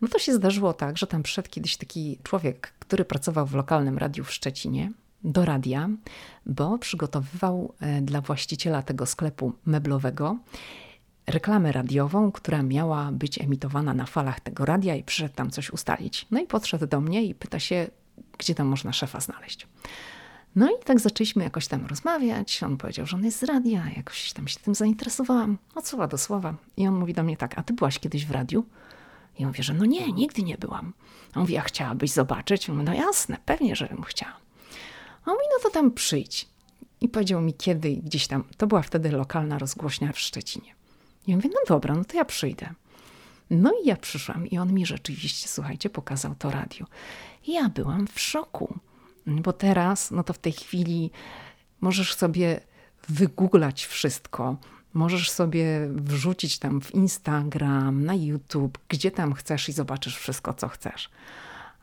No 0.00 0.08
to 0.08 0.18
się 0.18 0.34
zdarzyło 0.34 0.72
tak, 0.72 0.98
że 0.98 1.06
tam 1.06 1.22
przyszedł 1.22 1.48
kiedyś 1.50 1.76
taki 1.76 2.18
człowiek, 2.22 2.72
który 2.78 3.04
pracował 3.04 3.46
w 3.46 3.54
lokalnym 3.54 3.98
radiu 3.98 4.24
w 4.24 4.32
Szczecinie 4.32 4.92
do 5.24 5.44
radia, 5.44 5.88
bo 6.46 6.78
przygotowywał 6.78 7.74
e, 7.80 8.00
dla 8.00 8.20
właściciela 8.20 8.82
tego 8.82 9.06
sklepu 9.06 9.52
meblowego 9.66 10.36
reklamę 11.26 11.72
radiową, 11.72 12.32
która 12.32 12.62
miała 12.62 13.12
być 13.12 13.40
emitowana 13.40 13.94
na 13.94 14.06
falach 14.06 14.40
tego 14.40 14.64
radia 14.64 14.96
i 14.96 15.02
przyszedł 15.02 15.34
tam 15.34 15.50
coś 15.50 15.70
ustalić. 15.70 16.26
No 16.30 16.40
i 16.40 16.46
podszedł 16.46 16.86
do 16.86 17.00
mnie 17.00 17.24
i 17.24 17.34
pyta 17.34 17.58
się, 17.58 17.86
gdzie 18.38 18.54
tam 18.54 18.66
można 18.66 18.92
szefa 18.92 19.20
znaleźć. 19.20 19.66
No 20.58 20.70
i 20.70 20.84
tak 20.84 21.00
zaczęliśmy 21.00 21.44
jakoś 21.44 21.66
tam 21.66 21.86
rozmawiać. 21.86 22.62
On 22.62 22.76
powiedział, 22.76 23.06
że 23.06 23.16
on 23.16 23.24
jest 23.24 23.38
z 23.38 23.42
radia, 23.42 23.84
jakoś 23.96 24.32
tam 24.32 24.48
się 24.48 24.60
tym 24.60 24.74
zainteresowałam. 24.74 25.58
Od 25.74 25.88
słowa 25.88 26.06
do 26.06 26.18
słowa. 26.18 26.54
I 26.76 26.86
on 26.86 26.94
mówi 26.94 27.14
do 27.14 27.22
mnie 27.22 27.36
tak, 27.36 27.58
a 27.58 27.62
ty 27.62 27.72
byłaś 27.72 27.98
kiedyś 27.98 28.26
w 28.26 28.30
radiu? 28.30 28.64
I 29.38 29.42
on 29.42 29.48
mówi, 29.48 29.62
że 29.62 29.74
no 29.74 29.84
nie, 29.84 30.12
nigdy 30.12 30.42
nie 30.42 30.58
byłam. 30.58 30.92
On 31.34 31.40
mówi, 31.40 31.56
a 31.56 31.60
chciałabyś 31.60 32.10
zobaczyć? 32.10 32.68
Mówi, 32.68 32.82
no 32.82 32.94
jasne, 32.94 33.36
pewnie, 33.44 33.76
żebym 33.76 34.02
chciała. 34.02 34.36
On 35.26 35.34
mówi, 35.34 35.46
no 35.56 35.62
to 35.62 35.74
tam 35.74 35.90
przyjdź. 35.90 36.48
I 37.00 37.08
powiedział 37.08 37.40
mi 37.40 37.54
kiedy 37.54 37.90
i 37.90 38.02
gdzieś 38.02 38.26
tam. 38.26 38.44
To 38.56 38.66
była 38.66 38.82
wtedy 38.82 39.10
lokalna 39.10 39.58
rozgłośnia 39.58 40.12
w 40.12 40.18
Szczecinie. 40.18 40.74
I 41.26 41.30
ja 41.30 41.36
mówię, 41.36 41.50
no 41.52 41.60
dobra, 41.68 41.94
no 41.94 42.04
to 42.04 42.16
ja 42.16 42.24
przyjdę. 42.24 42.70
No 43.50 43.72
i 43.84 43.86
ja 43.86 43.96
przyszłam 43.96 44.46
i 44.46 44.58
on 44.58 44.72
mi 44.72 44.86
rzeczywiście, 44.86 45.48
słuchajcie, 45.48 45.90
pokazał 45.90 46.34
to 46.38 46.50
radio. 46.50 46.86
I 47.46 47.52
ja 47.52 47.68
byłam 47.68 48.06
w 48.06 48.20
szoku. 48.20 48.78
Bo 49.28 49.52
teraz, 49.52 50.10
no 50.10 50.22
to 50.22 50.32
w 50.32 50.38
tej 50.38 50.52
chwili 50.52 51.10
możesz 51.80 52.14
sobie 52.14 52.60
wygooglać 53.08 53.86
wszystko. 53.86 54.56
Możesz 54.94 55.30
sobie 55.30 55.88
wrzucić 55.90 56.58
tam 56.58 56.80
w 56.80 56.94
Instagram, 56.94 58.04
na 58.04 58.14
YouTube, 58.14 58.78
gdzie 58.88 59.10
tam 59.10 59.32
chcesz 59.32 59.68
i 59.68 59.72
zobaczysz 59.72 60.16
wszystko, 60.16 60.54
co 60.54 60.68
chcesz. 60.68 61.10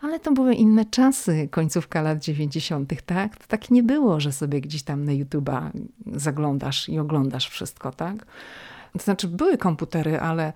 Ale 0.01 0.19
to 0.19 0.31
były 0.31 0.53
inne 0.53 0.85
czasy, 0.85 1.47
końcówka 1.51 2.01
lat 2.01 2.19
90., 2.23 2.93
tak? 3.05 3.37
To 3.37 3.47
tak 3.47 3.71
nie 3.71 3.83
było, 3.83 4.19
że 4.19 4.31
sobie 4.31 4.61
gdzieś 4.61 4.83
tam 4.83 5.05
na 5.05 5.11
YouTube'a 5.11 5.69
zaglądasz 6.13 6.89
i 6.89 6.99
oglądasz 6.99 7.49
wszystko, 7.49 7.91
tak? 7.91 8.25
To 8.97 9.03
znaczy, 9.03 9.27
były 9.27 9.57
komputery, 9.57 10.19
ale 10.19 10.53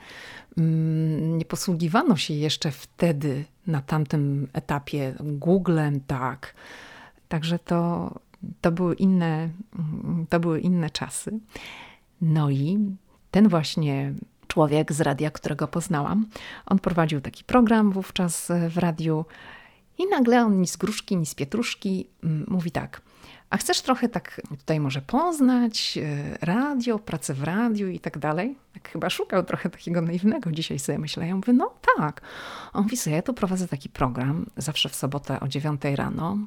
mm, 0.58 1.38
nie 1.38 1.46
posługiwano 1.46 2.18
się 2.18 2.34
jeszcze 2.34 2.72
wtedy 2.72 3.46
na 3.68 3.82
tamtym 3.82 4.48
etapie 4.54 5.14
Googlem, 5.20 6.00
tak. 6.08 6.56
Także 7.28 7.60
to, 7.60 8.12
to, 8.62 8.72
były 8.72 8.96
inne, 8.96 9.50
to 10.30 10.40
były 10.40 10.60
inne 10.60 10.90
czasy. 10.90 11.40
No 12.22 12.50
i 12.50 12.96
ten 13.32 13.48
właśnie 13.48 14.14
człowiek 14.48 14.94
z 14.94 15.02
radia, 15.02 15.32
którego 15.32 15.68
poznałam, 15.68 16.26
on 16.66 16.80
prowadził 16.80 17.22
taki 17.22 17.44
program 17.44 17.92
wówczas 17.92 18.52
w 18.70 18.78
radiu 18.78 19.26
i 19.98 20.08
nagle 20.08 20.46
on 20.46 20.62
ni 20.62 20.68
z 20.68 20.78
gruszki, 20.78 21.18
ni 21.18 21.26
z 21.26 21.36
pietruszki 21.36 22.10
mm, 22.24 22.46
mówi 22.48 22.72
tak– 22.72 23.02
a 23.50 23.58
chcesz 23.58 23.82
trochę 23.82 24.10
tak 24.10 24.42
tutaj 24.50 24.80
może 24.80 25.02
poznać 25.02 25.98
e, 25.98 26.38
radio, 26.42 27.00
pracę 27.00 27.34
w 27.34 27.44
radiu 27.44 27.88
i 27.88 28.00
tak 28.00 28.18
dalej? 28.18 28.58
Tak 28.74 28.90
chyba 28.90 29.10
szukał 29.10 29.44
trochę 29.44 29.70
takiego 29.70 30.02
naiwnego 30.02 30.52
dzisiaj 30.52 30.80
sobie 30.80 31.00
myślę. 31.00 31.28
Ja 31.28 31.36
mówię, 31.36 31.54
no 31.54 31.74
tak. 31.98 32.22
On 32.74 32.84
mówi 32.84 32.98
ja 33.06 33.22
tu 33.22 33.34
prowadzę 33.34 33.68
taki 33.68 33.90
program, 33.90 34.46
zawsze 34.58 34.90
w 34.90 34.96
sobotę 34.96 35.40
o 35.40 35.48
9 35.48 35.82
rano. 35.96 36.38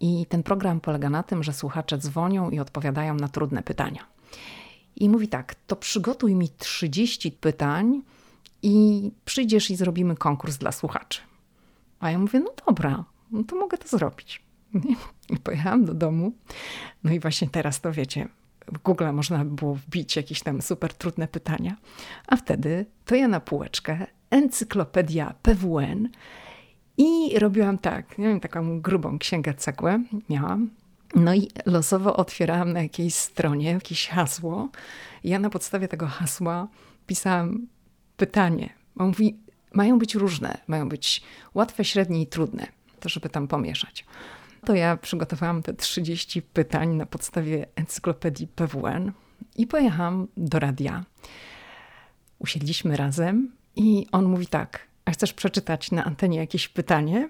I 0.00 0.26
ten 0.28 0.42
program 0.42 0.80
polega 0.80 1.10
na 1.10 1.22
tym, 1.22 1.42
że 1.42 1.52
słuchacze 1.52 1.98
dzwonią 1.98 2.50
i 2.50 2.60
odpowiadają 2.60 3.14
na 3.14 3.28
trudne 3.28 3.62
pytania. 3.62 4.06
I 4.96 5.08
mówi 5.08 5.28
tak, 5.28 5.54
to 5.66 5.76
przygotuj 5.76 6.34
mi 6.34 6.48
30 6.48 7.32
pytań 7.32 8.02
i 8.62 9.10
przyjdziesz 9.24 9.70
i 9.70 9.76
zrobimy 9.76 10.16
konkurs 10.16 10.56
dla 10.56 10.72
słuchaczy. 10.72 11.20
A 12.00 12.10
ja 12.10 12.18
mówię, 12.18 12.40
no 12.40 12.52
dobra, 12.66 13.04
no 13.30 13.44
to 13.44 13.56
mogę 13.56 13.78
to 13.78 13.88
zrobić. 13.88 14.45
I 15.30 15.36
pojechałam 15.36 15.84
do 15.84 15.94
domu. 15.94 16.32
No 17.04 17.12
i 17.12 17.20
właśnie 17.20 17.48
teraz 17.48 17.80
to 17.80 17.92
wiecie, 17.92 18.28
w 18.72 18.78
Google 18.78 19.12
można 19.12 19.44
było 19.44 19.74
wbić 19.74 20.16
jakieś 20.16 20.42
tam 20.42 20.62
super 20.62 20.94
trudne 20.94 21.28
pytania. 21.28 21.76
A 22.26 22.36
wtedy 22.36 22.86
to 23.04 23.14
ja 23.14 23.28
na 23.28 23.40
półeczkę, 23.40 24.06
encyklopedia 24.30 25.34
PWN 25.42 26.08
i 26.98 27.38
robiłam 27.38 27.78
tak, 27.78 28.18
nie 28.18 28.28
wiem, 28.28 28.40
taką 28.40 28.80
grubą 28.80 29.18
księgę 29.18 29.54
cegłę 29.54 30.02
miałam. 30.28 30.70
No 31.14 31.34
i 31.34 31.48
losowo 31.66 32.16
otwierałam 32.16 32.72
na 32.72 32.82
jakiejś 32.82 33.14
stronie 33.14 33.70
jakieś 33.70 34.08
hasło. 34.08 34.68
Ja 35.24 35.38
na 35.38 35.50
podstawie 35.50 35.88
tego 35.88 36.06
hasła 36.06 36.68
pisałam 37.06 37.66
pytanie. 38.16 38.70
On 38.96 39.06
mówi, 39.06 39.36
mają 39.72 39.98
być 39.98 40.14
różne, 40.14 40.58
mają 40.66 40.88
być 40.88 41.22
łatwe, 41.54 41.84
średnie 41.84 42.22
i 42.22 42.26
trudne, 42.26 42.66
to 43.00 43.08
żeby 43.08 43.28
tam 43.28 43.48
pomieszać 43.48 44.04
to 44.64 44.74
ja 44.74 44.96
przygotowałam 44.96 45.62
te 45.62 45.74
30 45.74 46.42
pytań 46.42 46.94
na 46.94 47.06
podstawie 47.06 47.66
encyklopedii 47.76 48.46
PWN 48.46 49.12
i 49.56 49.66
pojechałam 49.66 50.28
do 50.36 50.58
radia. 50.58 51.04
Usiedliśmy 52.38 52.96
razem 52.96 53.52
i 53.76 54.06
on 54.12 54.24
mówi 54.24 54.46
tak, 54.46 54.86
a 55.04 55.10
chcesz 55.10 55.32
przeczytać 55.32 55.90
na 55.90 56.04
antenie 56.04 56.38
jakieś 56.38 56.68
pytanie? 56.68 57.28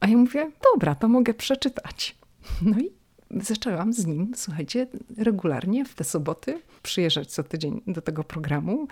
A 0.00 0.08
ja 0.08 0.16
mówię, 0.16 0.50
dobra, 0.72 0.94
to 0.94 1.08
mogę 1.08 1.34
przeczytać. 1.34 2.16
No 2.62 2.78
i 2.78 2.90
zaczęłam 3.30 3.92
z 3.92 4.06
nim, 4.06 4.32
słuchajcie, 4.36 4.86
regularnie 5.16 5.84
w 5.84 5.94
te 5.94 6.04
soboty 6.04 6.62
przyjeżdżać 6.82 7.30
co 7.30 7.42
tydzień 7.42 7.82
do 7.86 8.02
tego 8.02 8.24
programu. 8.24 8.88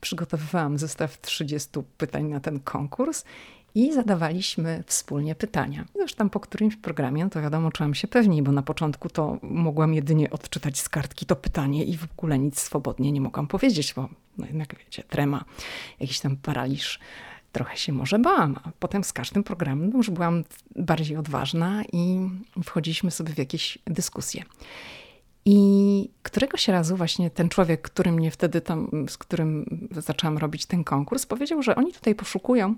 Przygotowywałam 0.00 0.78
zestaw 0.78 1.20
30 1.20 1.70
pytań 1.98 2.24
na 2.24 2.40
ten 2.40 2.60
konkurs 2.60 3.24
i 3.74 3.92
zadawaliśmy 3.92 4.84
wspólnie 4.86 5.34
pytania. 5.34 5.84
Tam 6.16 6.30
po 6.30 6.40
którymś 6.40 6.76
programie, 6.76 7.24
no 7.24 7.30
to 7.30 7.42
wiadomo, 7.42 7.70
czułam 7.70 7.94
się 7.94 8.08
pewniej, 8.08 8.42
bo 8.42 8.52
na 8.52 8.62
początku 8.62 9.08
to 9.08 9.38
mogłam 9.42 9.94
jedynie 9.94 10.30
odczytać 10.30 10.78
z 10.78 10.88
kartki 10.88 11.26
to 11.26 11.36
pytanie 11.36 11.84
i 11.84 11.96
w 11.96 12.04
ogóle 12.12 12.38
nic 12.38 12.60
swobodnie 12.60 13.12
nie 13.12 13.20
mogłam 13.20 13.46
powiedzieć, 13.46 13.94
bo 13.94 14.08
no 14.38 14.46
jednak 14.46 14.78
wiecie, 14.78 15.02
trema, 15.02 15.44
jakiś 16.00 16.20
tam 16.20 16.36
paraliż. 16.36 17.00
Trochę 17.52 17.76
się 17.76 17.92
może 17.92 18.18
bałam, 18.18 18.56
a 18.64 18.70
potem 18.78 19.04
z 19.04 19.12
każdym 19.12 19.42
programem 19.42 19.90
już 19.90 20.10
byłam 20.10 20.44
bardziej 20.76 21.16
odważna 21.16 21.82
i 21.92 22.28
wchodziliśmy 22.64 23.10
sobie 23.10 23.34
w 23.34 23.38
jakieś 23.38 23.78
dyskusje. 23.86 24.42
I 25.44 26.08
któregoś 26.22 26.68
razu 26.68 26.96
właśnie 26.96 27.30
ten 27.30 27.48
człowiek, 27.48 27.82
który 27.82 28.12
mnie 28.12 28.30
wtedy 28.30 28.60
tam, 28.60 28.90
z 29.08 29.18
którym 29.18 29.66
zaczęłam 29.96 30.38
robić 30.38 30.66
ten 30.66 30.84
konkurs, 30.84 31.26
powiedział, 31.26 31.62
że 31.62 31.76
oni 31.76 31.92
tutaj 31.92 32.14
poszukują 32.14 32.74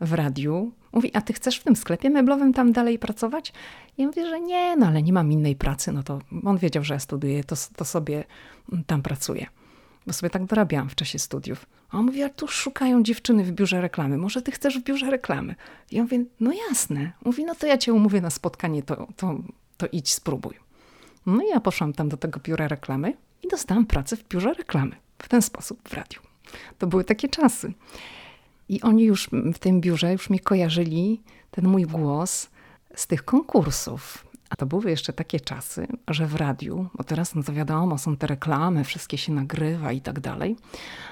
w 0.00 0.12
radiu. 0.12 0.72
Mówi, 0.92 1.10
a 1.14 1.20
ty 1.20 1.32
chcesz 1.32 1.58
w 1.58 1.64
tym 1.64 1.76
sklepie 1.76 2.10
meblowym 2.10 2.52
tam 2.52 2.72
dalej 2.72 2.98
pracować? 2.98 3.52
Ja 3.98 4.06
mówię, 4.06 4.26
że 4.26 4.40
nie, 4.40 4.76
no 4.76 4.86
ale 4.86 5.02
nie 5.02 5.12
mam 5.12 5.32
innej 5.32 5.56
pracy. 5.56 5.92
No 5.92 6.02
to 6.02 6.18
on 6.44 6.58
wiedział, 6.58 6.84
że 6.84 6.94
ja 6.94 7.00
studiuję, 7.00 7.44
to, 7.44 7.56
to 7.76 7.84
sobie 7.84 8.24
tam 8.86 9.02
pracuję. 9.02 9.46
Bo 10.06 10.12
sobie 10.12 10.30
tak 10.30 10.44
dorabiałam 10.44 10.88
w 10.88 10.94
czasie 10.94 11.18
studiów. 11.18 11.66
A 11.90 11.98
on 11.98 12.06
mówi, 12.06 12.22
a 12.22 12.28
tu 12.28 12.48
szukają 12.48 13.02
dziewczyny 13.02 13.44
w 13.44 13.52
biurze 13.52 13.80
reklamy. 13.80 14.18
Może 14.18 14.42
ty 14.42 14.52
chcesz 14.52 14.78
w 14.78 14.82
biurze 14.82 15.10
reklamy? 15.10 15.54
Ja 15.90 16.02
mówię, 16.02 16.24
no 16.40 16.52
jasne. 16.68 17.12
Mówi, 17.24 17.44
no 17.44 17.54
to 17.54 17.66
ja 17.66 17.78
cię 17.78 17.92
umówię 17.92 18.20
na 18.20 18.30
spotkanie, 18.30 18.82
to, 18.82 19.08
to, 19.16 19.38
to 19.76 19.86
idź, 19.92 20.12
spróbuj. 20.12 20.54
No 21.26 21.42
i 21.42 21.48
ja 21.48 21.60
poszłam 21.60 21.92
tam 21.92 22.08
do 22.08 22.16
tego 22.16 22.40
biura 22.40 22.68
reklamy 22.68 23.16
i 23.42 23.48
dostałam 23.48 23.86
pracę 23.86 24.16
w 24.16 24.28
biurze 24.28 24.54
reklamy. 24.54 24.96
W 25.18 25.28
ten 25.28 25.42
sposób 25.42 25.88
w 25.88 25.94
radiu. 25.94 26.20
To 26.78 26.86
były 26.86 27.04
takie 27.04 27.28
czasy. 27.28 27.72
I 28.72 28.82
oni 28.82 29.04
już 29.04 29.30
w 29.54 29.58
tym 29.58 29.80
biurze 29.80 30.12
już 30.12 30.30
mi 30.30 30.40
kojarzyli 30.40 31.22
ten 31.50 31.68
mój 31.68 31.82
głos 31.82 32.50
z 32.94 33.06
tych 33.06 33.24
konkursów. 33.24 34.26
A 34.50 34.56
to 34.56 34.66
były 34.66 34.90
jeszcze 34.90 35.12
takie 35.12 35.40
czasy, 35.40 35.86
że 36.08 36.26
w 36.26 36.34
radiu, 36.34 36.86
bo 36.94 37.04
teraz 37.04 37.34
no 37.34 37.42
to 37.42 37.52
wiadomo, 37.52 37.98
są 37.98 38.16
te 38.16 38.26
reklamy, 38.26 38.84
wszystkie 38.84 39.18
się 39.18 39.32
nagrywa 39.32 39.92
i 39.92 40.00
tak 40.00 40.20
dalej, 40.20 40.56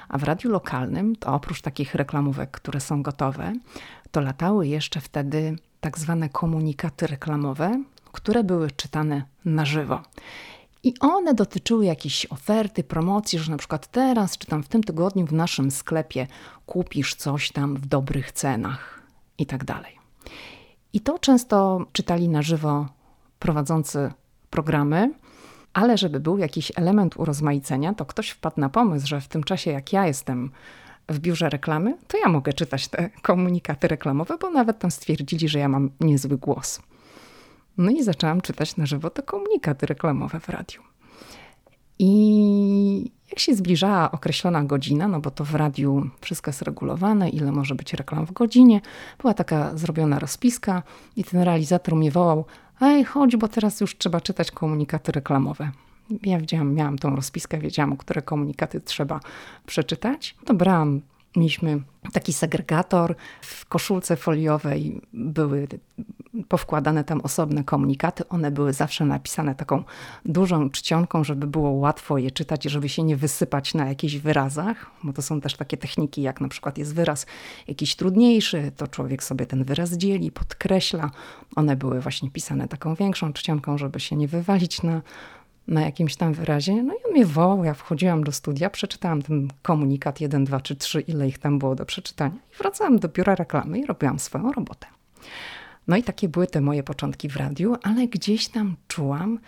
a 0.09 0.19
w 0.19 0.23
radiu 0.23 0.51
lokalnym, 0.51 1.17
to 1.17 1.35
oprócz 1.35 1.63
takich 1.63 1.95
reklamówek, 1.95 2.51
które 2.51 2.81
są 2.81 3.03
gotowe, 3.03 3.53
to 4.11 4.21
latały 4.21 4.67
jeszcze 4.67 5.01
wtedy 5.01 5.57
tak 5.81 5.99
zwane 5.99 6.29
komunikaty 6.29 7.07
reklamowe, 7.07 7.83
które 8.13 8.45
były 8.45 8.71
czytane 8.71 9.25
na 9.45 9.65
żywo. 9.65 10.03
I 10.83 10.95
one 11.01 11.35
dotyczyły 11.35 11.85
jakiejś 11.85 12.27
oferty, 12.27 12.85
promocji, 12.85 13.39
że 13.39 13.51
na 13.51 13.57
przykład 13.57 13.87
teraz 13.87 14.39
czy 14.39 14.47
tam 14.47 14.63
w 14.63 14.69
tym 14.69 14.83
tygodniu 14.83 15.27
w 15.27 15.33
naszym 15.33 15.71
sklepie 15.71 16.27
kupisz 16.67 17.15
coś 17.15 17.53
tam 17.53 17.77
w 17.77 17.87
dobrych 17.87 18.33
cenach 18.33 19.03
i 19.39 19.47
tak 19.47 19.65
dalej. 19.65 19.99
I 20.93 21.01
to 21.01 21.19
często 21.19 21.87
czytali 21.93 22.29
na 22.29 22.43
żywo 22.43 22.89
prowadzący 23.39 24.13
programy, 24.51 25.13
ale 25.73 25.99
żeby 25.99 26.21
był 26.21 26.39
jakiś 26.39 26.73
element 26.77 27.17
urozmaicenia, 27.17 27.95
to 27.95 28.07
ktoś 28.07 28.31
wpadł 28.31 28.61
na 28.61 28.69
pomysł, 28.69 29.07
że 29.07 29.21
w 29.21 29.29
tym 29.29 29.45
czasie, 29.45 29.71
jak 29.71 29.93
ja 29.93 30.07
jestem 30.07 30.51
w 31.09 31.19
biurze 31.19 31.51
reklamy, 31.51 31.97
to 32.09 32.19
ja 32.19 32.29
mogę 32.29 32.53
czytać 32.53 32.89
te 32.89 33.11
komunikaty 33.23 33.89
reklamowe, 33.89 34.39
bo 34.39 34.51
nawet 34.51 34.79
tam 34.79 34.91
stwierdzili, 34.91 35.49
że 35.49 35.59
ja 35.59 35.69
mam 35.69 35.91
niezły 36.01 36.39
głos. 36.39 36.81
No 37.81 37.91
i 37.91 38.03
zaczęłam 38.03 38.41
czytać 38.41 38.77
na 38.77 38.87
żywo 38.87 39.11
te 39.11 39.23
komunikaty 39.23 39.87
reklamowe 39.87 40.41
w 40.41 40.49
radiu. 40.49 40.83
I 41.99 43.11
jak 43.31 43.39
się 43.39 43.55
zbliżała 43.55 44.11
określona 44.11 44.65
godzina, 44.65 45.09
no 45.09 45.21
bo 45.21 45.31
to 45.31 45.45
w 45.45 45.55
radiu 45.55 46.11
wszystko 46.21 46.49
jest 46.49 46.63
regulowane, 46.63 47.29
ile 47.29 47.53
może 47.53 47.75
być 47.75 47.95
reklam 47.95 48.27
w 48.27 48.33
godzinie, 48.33 48.81
była 49.21 49.35
taka 49.35 49.77
zrobiona 49.77 50.19
rozpiska 50.19 50.83
i 51.17 51.25
ten 51.25 51.43
realizator 51.43 51.97
mnie 51.97 52.11
wołał, 52.11 52.45
ej 52.81 53.05
chodź, 53.05 53.37
bo 53.37 53.49
teraz 53.49 53.81
już 53.81 53.99
trzeba 53.99 54.21
czytać 54.21 54.51
komunikaty 54.51 55.13
reklamowe. 55.13 55.71
Ja 56.23 56.39
wiedziałam, 56.39 56.75
miałam 56.75 56.99
tą 56.99 57.17
rozpiskę, 57.17 57.59
wiedziałam, 57.59 57.97
które 57.97 58.23
komunikaty 58.23 58.81
trzeba 58.81 59.21
przeczytać. 59.67 60.37
To 60.45 60.55
brałam 60.55 61.01
Mieliśmy 61.37 61.83
taki 62.13 62.33
segregator 62.33 63.15
w 63.43 63.67
koszulce 63.67 64.17
foliowej, 64.17 65.01
były 65.13 65.69
powkładane 66.49 67.05
tam 67.05 67.21
osobne 67.21 67.65
komunikaty. 67.65 68.29
One 68.29 68.51
były 68.51 68.73
zawsze 68.73 69.05
napisane 69.05 69.55
taką 69.55 69.85
dużą 70.25 70.71
czcionką, 70.71 71.25
żeby 71.25 71.47
było 71.47 71.71
łatwo 71.71 72.19
je 72.19 72.31
czytać 72.31 72.67
i 72.67 72.69
żeby 72.69 72.89
się 72.89 73.03
nie 73.03 73.17
wysypać 73.17 73.75
na 73.75 73.89
jakichś 73.89 74.17
wyrazach, 74.17 74.91
bo 75.03 75.13
to 75.13 75.23
są 75.23 75.41
też 75.41 75.57
takie 75.57 75.77
techniki, 75.77 76.23
jak 76.23 76.41
na 76.41 76.49
przykład 76.49 76.79
jest 76.79 76.95
wyraz 76.95 77.27
jakiś 77.69 77.97
trudniejszy, 77.97 78.73
to 78.77 78.89
człowiek 78.89 79.23
sobie 79.23 79.47
ten 79.47 79.65
wyraz 79.65 79.93
dzieli, 79.93 80.33
podkreśla. 80.33 81.11
One 81.57 81.77
były 81.77 82.01
właśnie 82.01 82.31
pisane 82.31 82.69
taką 82.69 82.95
większą 82.95 83.33
czcionką, 83.33 83.79
żeby 83.79 84.01
się 84.01 84.17
nie 84.17 84.29
wywalić 84.29 84.83
na 84.83 85.03
na 85.69 85.81
jakimś 85.81 86.17
tam 86.17 86.33
wyrazie. 86.33 86.83
No 86.83 86.95
i 86.95 87.07
on 87.07 87.13
mnie 87.13 87.27
wołał, 87.27 87.65
ja 87.65 87.75
wchodziłam 87.75 88.25
do 88.25 88.33
studia, 88.33 88.71
przeczytałam 88.71 89.23
ten 89.23 89.49
komunikat 89.63 90.21
1, 90.21 90.45
2 90.45 90.61
czy 90.61 90.77
3, 90.77 91.01
ile 91.01 91.29
ich 91.29 91.39
tam 91.39 91.59
było 91.59 91.75
do 91.75 91.87
przeczytania 91.87 92.37
i 92.55 92.57
wracałam 92.57 92.99
do 92.99 93.09
biura 93.09 93.35
reklamy 93.35 93.79
i 93.79 93.87
robiłam 93.87 94.19
swoją 94.19 94.53
robotę. 94.53 94.87
No 95.89 95.97
i 95.97 96.03
takie 96.03 96.29
były 96.29 96.47
te 96.47 96.61
moje 96.61 96.83
początki 96.83 97.29
w 97.29 97.37
radiu, 97.37 97.77
ale 97.83 98.09
gdzieś 98.09 98.49
tam 98.49 98.77
czułam, 98.89 99.39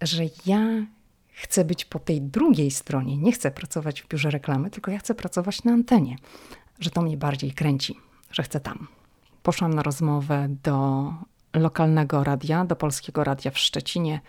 że 0.00 0.22
ja 0.46 0.86
chcę 1.28 1.64
być 1.64 1.84
po 1.84 1.98
tej 1.98 2.22
drugiej 2.22 2.70
stronie. 2.70 3.16
Nie 3.16 3.32
chcę 3.32 3.50
pracować 3.50 4.02
w 4.02 4.08
biurze 4.08 4.30
reklamy, 4.30 4.70
tylko 4.70 4.90
ja 4.90 4.98
chcę 4.98 5.14
pracować 5.14 5.64
na 5.64 5.72
antenie, 5.72 6.16
że 6.80 6.90
to 6.90 7.02
mnie 7.02 7.16
bardziej 7.16 7.52
kręci, 7.52 7.96
że 8.30 8.42
chcę 8.42 8.60
tam. 8.60 8.86
Poszłam 9.42 9.74
na 9.74 9.82
rozmowę 9.82 10.48
do 10.62 11.12
lokalnego 11.54 12.24
radia, 12.24 12.64
do 12.64 12.76
polskiego 12.76 13.24
radia 13.24 13.50
w 13.50 13.58
Szczecinie 13.58 14.20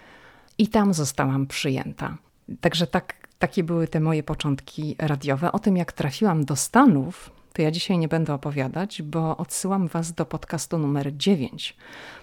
i 0.57 0.67
tam 0.67 0.93
zostałam 0.93 1.47
przyjęta. 1.47 2.17
Także 2.61 2.87
tak, 2.87 3.27
takie 3.39 3.63
były 3.63 3.87
te 3.87 3.99
moje 3.99 4.23
początki 4.23 4.95
radiowe. 4.99 5.51
O 5.51 5.59
tym, 5.59 5.77
jak 5.77 5.91
trafiłam 5.91 6.45
do 6.45 6.55
Stanów, 6.55 7.31
to 7.53 7.61
ja 7.61 7.71
dzisiaj 7.71 7.97
nie 7.97 8.07
będę 8.07 8.33
opowiadać, 8.33 9.01
bo 9.01 9.37
odsyłam 9.37 9.87
Was 9.87 10.13
do 10.13 10.25
podcastu 10.25 10.77
numer 10.77 11.17
9. 11.17 11.77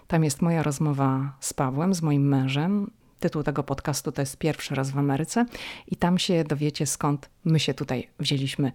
Tam 0.07 0.25
jest 0.25 0.43
moja 0.43 0.63
rozmowa 0.63 1.33
z 1.41 1.55
Pawłem, 1.55 1.95
z 1.95 2.03
moim 2.03 2.29
mężem. 2.29 2.91
Tytuł 3.21 3.43
tego 3.43 3.63
podcastu 3.63 4.13
to 4.13 4.23
jest 4.23 4.37
Pierwszy 4.37 4.75
raz 4.75 4.91
w 4.91 4.99
Ameryce, 4.99 5.47
i 5.89 5.97
tam 5.97 6.19
się 6.19 6.45
dowiecie, 6.45 6.87
skąd 6.87 7.31
my 7.45 7.61
się 7.61 7.75
tutaj 7.75 8.09
wzięliśmy. 8.19 8.73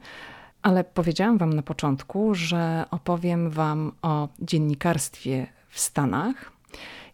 Ale 0.62 0.84
powiedziałam 0.84 1.38
Wam 1.38 1.54
na 1.54 1.62
początku, 1.62 2.36
że 2.36 2.86
opowiem 2.92 3.50
Wam 3.50 3.92
o 4.02 4.30
dziennikarstwie 4.40 5.48
w 5.70 5.80
Stanach 5.80 6.52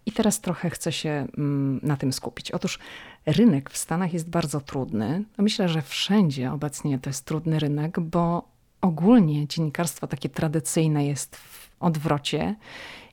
i 0.06 0.12
teraz 0.12 0.42
trochę 0.42 0.70
chcę 0.70 0.92
się 0.92 1.28
mm, 1.38 1.80
na 1.84 1.98
tym 1.98 2.14
skupić. 2.14 2.52
Otóż 2.52 2.80
rynek 3.26 3.70
w 3.70 3.78
Stanach 3.78 4.14
jest 4.14 4.30
bardzo 4.30 4.62
trudny. 4.62 5.24
Myślę, 5.38 5.70
że 5.70 5.82
wszędzie 5.82 6.52
obecnie 6.52 7.00
to 7.00 7.10
jest 7.10 7.26
trudny 7.26 7.60
rynek, 7.60 8.00
bo 8.00 8.49
ogólnie 8.82 9.48
dziennikarstwo 9.48 10.08
takie 10.08 10.30
tradycyjne 10.30 11.06
jest 11.06 11.36
w 11.36 11.70
odwrocie 11.80 12.56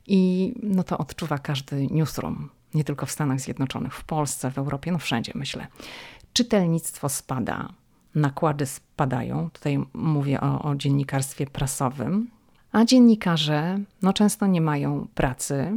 i 0.07 0.53
no 0.63 0.83
to 0.83 0.99
odczuwa 0.99 1.39
każdy 1.39 1.87
newsroom. 1.87 2.49
Nie 2.75 2.85
tylko 2.85 3.07
w 3.07 3.11
Stanach 3.11 3.41
Zjednoczonych, 3.41 3.95
w 3.95 4.05
Polsce, 4.05 4.51
w 4.51 4.59
Europie, 4.59 4.93
no 4.93 4.99
wszędzie 4.99 5.33
myślę. 5.35 5.67
Czytelnictwo 6.33 7.09
spada, 7.09 7.69
nakłady 8.15 8.67
spadają. 8.67 9.51
Tutaj 9.51 9.79
mówię 9.95 10.41
o, 10.41 10.63
o 10.63 10.77
dziennikarstwie 10.77 11.47
prasowym. 11.47 12.31
A 12.73 12.85
dziennikarze 12.85 13.79
no, 14.03 14.13
często 14.13 14.47
nie 14.47 14.61
mają 14.61 15.07
pracy 15.15 15.73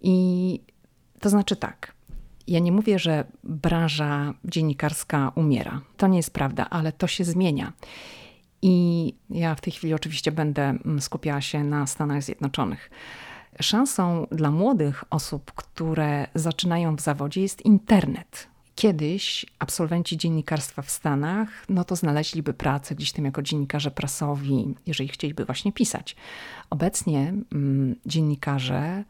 i 0.00 0.60
to 1.20 1.30
znaczy 1.30 1.56
tak. 1.56 1.92
Ja 2.46 2.58
nie 2.58 2.72
mówię, 2.72 2.98
że 2.98 3.24
branża 3.44 4.34
dziennikarska 4.44 5.32
umiera. 5.34 5.80
To 5.96 6.06
nie 6.06 6.16
jest 6.16 6.34
prawda, 6.34 6.66
ale 6.70 6.92
to 6.92 7.06
się 7.06 7.24
zmienia. 7.24 7.72
I 8.62 9.14
ja 9.30 9.54
w 9.54 9.60
tej 9.60 9.72
chwili 9.72 9.94
oczywiście 9.94 10.32
będę 10.32 10.62
mm, 10.62 11.00
skupiała 11.00 11.40
się 11.40 11.64
na 11.64 11.86
Stanach 11.86 12.22
Zjednoczonych. 12.22 12.90
Szansą 13.60 14.26
dla 14.32 14.50
młodych 14.50 15.04
osób, 15.10 15.52
które 15.52 16.26
zaczynają 16.34 16.96
w 16.96 17.00
zawodzie, 17.00 17.42
jest 17.42 17.64
internet. 17.64 18.48
Kiedyś 18.74 19.46
absolwenci 19.58 20.16
dziennikarstwa 20.16 20.82
w 20.82 20.90
Stanach, 20.90 21.48
no 21.68 21.84
to 21.84 21.96
znaleźliby 21.96 22.54
pracę 22.54 22.94
gdzieś 22.94 23.12
tam 23.12 23.24
jako 23.24 23.42
dziennikarze 23.42 23.90
prasowi, 23.90 24.74
jeżeli 24.86 25.08
chcieliby 25.08 25.44
właśnie 25.44 25.72
pisać. 25.72 26.16
Obecnie 26.70 27.34
mm, 27.52 27.96
dziennikarze 28.06 29.04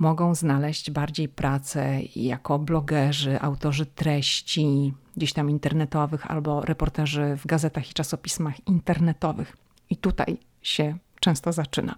mogą 0.00 0.34
znaleźć 0.34 0.90
bardziej 0.90 1.28
pracę 1.28 2.00
jako 2.16 2.58
blogerzy, 2.58 3.40
autorzy 3.40 3.86
treści 3.86 4.94
gdzieś 5.16 5.32
tam 5.32 5.50
internetowych 5.50 6.30
albo 6.30 6.60
reporterzy 6.60 7.36
w 7.36 7.46
gazetach 7.46 7.90
i 7.90 7.94
czasopismach 7.94 8.68
internetowych. 8.68 9.56
I 9.90 9.96
tutaj 9.96 10.38
się 10.62 10.98
często 11.20 11.52
zaczyna. 11.52 11.94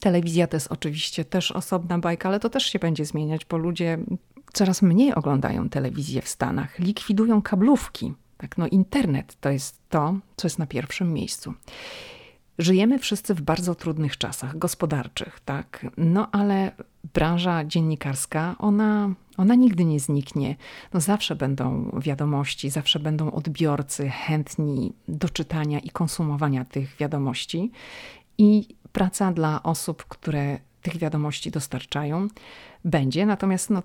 Telewizja 0.00 0.46
to 0.46 0.56
jest 0.56 0.72
oczywiście 0.72 1.24
też 1.24 1.52
osobna 1.52 1.98
bajka, 1.98 2.28
ale 2.28 2.40
to 2.40 2.50
też 2.50 2.64
się 2.66 2.78
będzie 2.78 3.04
zmieniać, 3.04 3.44
bo 3.44 3.56
ludzie 3.56 3.98
coraz 4.52 4.82
mniej 4.82 5.14
oglądają 5.14 5.68
telewizję 5.68 6.22
w 6.22 6.28
Stanach, 6.28 6.78
likwidują 6.78 7.42
kablówki. 7.42 8.14
Tak, 8.36 8.58
no 8.58 8.66
internet 8.66 9.36
to 9.40 9.50
jest 9.50 9.80
to, 9.88 10.14
co 10.36 10.46
jest 10.46 10.58
na 10.58 10.66
pierwszym 10.66 11.12
miejscu. 11.12 11.54
Żyjemy 12.58 12.98
wszyscy 12.98 13.34
w 13.34 13.40
bardzo 13.40 13.74
trudnych 13.74 14.18
czasach 14.18 14.58
gospodarczych, 14.58 15.40
tak? 15.44 15.86
No 15.96 16.28
ale 16.32 16.72
branża 17.14 17.64
dziennikarska, 17.64 18.56
ona, 18.58 19.14
ona 19.36 19.54
nigdy 19.54 19.84
nie 19.84 20.00
zniknie. 20.00 20.56
No 20.94 21.00
zawsze 21.00 21.36
będą 21.36 21.90
wiadomości, 22.00 22.70
zawsze 22.70 22.98
będą 22.98 23.30
odbiorcy 23.30 24.08
chętni 24.08 24.92
do 25.08 25.28
czytania 25.28 25.78
i 25.78 25.90
konsumowania 25.90 26.64
tych 26.64 26.96
wiadomości. 26.96 27.70
I 28.38 28.76
praca 28.92 29.32
dla 29.32 29.62
osób, 29.62 30.04
które 30.04 30.58
tych 30.82 30.96
wiadomości 30.96 31.50
dostarczają, 31.50 32.28
będzie. 32.84 33.26
Natomiast 33.26 33.70
no, 33.70 33.82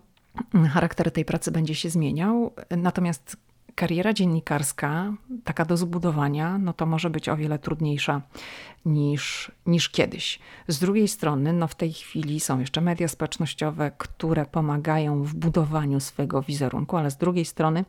charakter 0.74 1.12
tej 1.12 1.26
pracy 1.26 1.52
będzie 1.52 1.76
się 1.76 1.90
zmieniał. 1.90 2.54
Natomiast 2.78 3.38
kariera 3.76 4.14
dziennikarska, 4.14 5.14
taka 5.44 5.66
do 5.66 5.78
zbudowania, 5.78 6.58
no 6.58 6.74
to 6.74 6.86
może 6.86 7.10
być 7.10 7.30
o 7.30 7.38
wiele 7.38 7.60
trudniejsza 7.60 8.22
niż, 8.86 9.52
niż 9.66 9.90
kiedyś. 9.90 10.40
Z 10.68 10.80
drugiej 10.80 11.08
strony, 11.08 11.54
no 11.54 11.68
w 11.68 11.76
tej 11.76 11.94
chwili 11.94 12.40
są 12.40 12.60
jeszcze 12.60 12.82
media 12.82 13.08
społecznościowe, 13.08 13.92
które 13.98 14.46
pomagają 14.46 15.24
w 15.24 15.34
budowaniu 15.34 16.00
swojego 16.00 16.42
wizerunku, 16.42 16.98
ale 16.98 17.12
z 17.12 17.18
drugiej 17.18 17.46
strony 17.46 17.86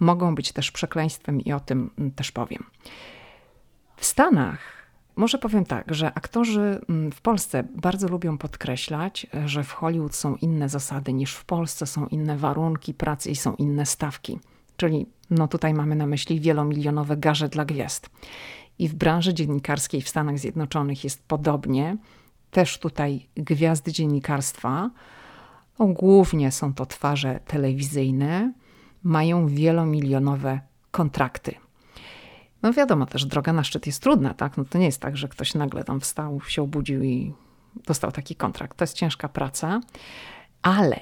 mogą 0.00 0.34
być 0.34 0.52
też 0.52 0.70
przekleństwem 0.70 1.40
i 1.40 1.52
o 1.52 1.60
tym 1.60 1.90
też 2.16 2.32
powiem. 2.32 2.64
W 3.96 4.04
Stanach 4.04 4.58
może 5.16 5.38
powiem 5.38 5.64
tak, 5.64 5.94
że 5.94 6.14
aktorzy 6.14 6.80
mm, 6.88 7.12
w 7.12 7.20
Polsce 7.20 7.64
bardzo 7.74 8.08
lubią 8.08 8.38
podkreślać, 8.38 9.26
że 9.46 9.64
w 9.64 9.72
Hollywood 9.72 10.14
są 10.14 10.36
inne 10.36 10.68
zasady 10.68 11.12
niż 11.12 11.34
w 11.34 11.44
Polsce, 11.44 11.86
są 11.86 12.06
inne 12.06 12.36
warunki 12.38 12.94
pracy 12.94 13.30
i 13.30 13.36
są 13.36 13.54
inne 13.54 13.86
stawki. 13.86 14.38
Czyli 14.76 15.06
no 15.30 15.48
tutaj 15.48 15.74
mamy 15.74 15.96
na 15.96 16.06
myśli 16.06 16.40
wielomilionowe 16.40 17.16
garze 17.16 17.48
dla 17.48 17.64
gwiazd. 17.64 18.10
I 18.78 18.88
w 18.88 18.94
branży 18.94 19.34
dziennikarskiej 19.34 20.02
w 20.02 20.08
Stanach 20.08 20.38
Zjednoczonych 20.38 21.04
jest 21.04 21.24
podobnie. 21.28 21.96
Też 22.50 22.78
tutaj 22.78 23.28
gwiazdy 23.36 23.92
dziennikarstwa, 23.92 24.90
no 25.78 25.86
głównie 25.86 26.52
są 26.52 26.74
to 26.74 26.86
twarze 26.86 27.40
telewizyjne, 27.46 28.52
mają 29.02 29.46
wielomilionowe 29.46 30.60
kontrakty. 30.90 31.54
No 32.62 32.72
wiadomo 32.72 33.06
też, 33.06 33.26
droga 33.26 33.52
na 33.52 33.64
szczyt 33.64 33.86
jest 33.86 34.02
trudna, 34.02 34.34
tak? 34.34 34.56
No 34.56 34.64
to 34.64 34.78
nie 34.78 34.86
jest 34.86 35.00
tak, 35.00 35.16
że 35.16 35.28
ktoś 35.28 35.54
nagle 35.54 35.84
tam 35.84 36.00
wstał, 36.00 36.40
się 36.40 36.62
obudził 36.62 37.02
i 37.02 37.34
dostał 37.86 38.12
taki 38.12 38.36
kontrakt. 38.36 38.78
To 38.78 38.82
jest 38.82 38.96
ciężka 38.96 39.28
praca, 39.28 39.80
ale 40.62 41.00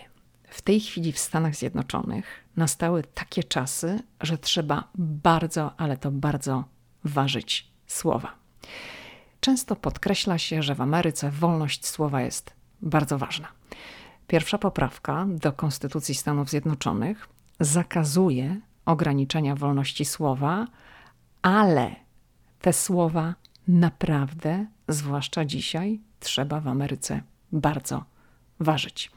w 0.49 0.63
tej 0.63 0.81
chwili 0.81 1.13
w 1.13 1.19
Stanach 1.19 1.55
Zjednoczonych 1.55 2.42
nastały 2.57 3.03
takie 3.03 3.45
czasy, 3.45 4.03
że 4.21 4.39
trzeba 4.39 4.89
bardzo, 4.95 5.81
ale 5.81 5.97
to 5.97 6.11
bardzo 6.11 6.65
ważyć 7.05 7.73
słowa. 7.87 8.35
Często 9.41 9.77
podkreśla 9.77 10.39
się, 10.39 10.63
że 10.63 10.75
w 10.75 10.81
Ameryce 10.81 11.31
wolność 11.31 11.87
słowa 11.87 12.23
jest 12.23 12.55
bardzo 12.83 13.19
ważna. 13.19 13.49
Pierwsza 14.27 14.59
poprawka 14.59 15.27
do 15.29 15.53
Konstytucji 15.53 16.15
Stanów 16.15 16.51
Zjednoczonych 16.51 17.29
zakazuje 17.61 18.61
ograniczenia 18.87 19.55
wolności 19.57 20.05
słowa, 20.05 20.67
ale 21.43 21.97
te 22.61 22.73
słowa 22.73 23.35
naprawdę, 23.69 24.67
zwłaszcza 24.89 25.45
dzisiaj, 25.45 26.01
trzeba 26.21 26.61
w 26.61 26.69
Ameryce 26.69 27.23
bardzo 27.53 28.05
ważyć. 28.63 29.11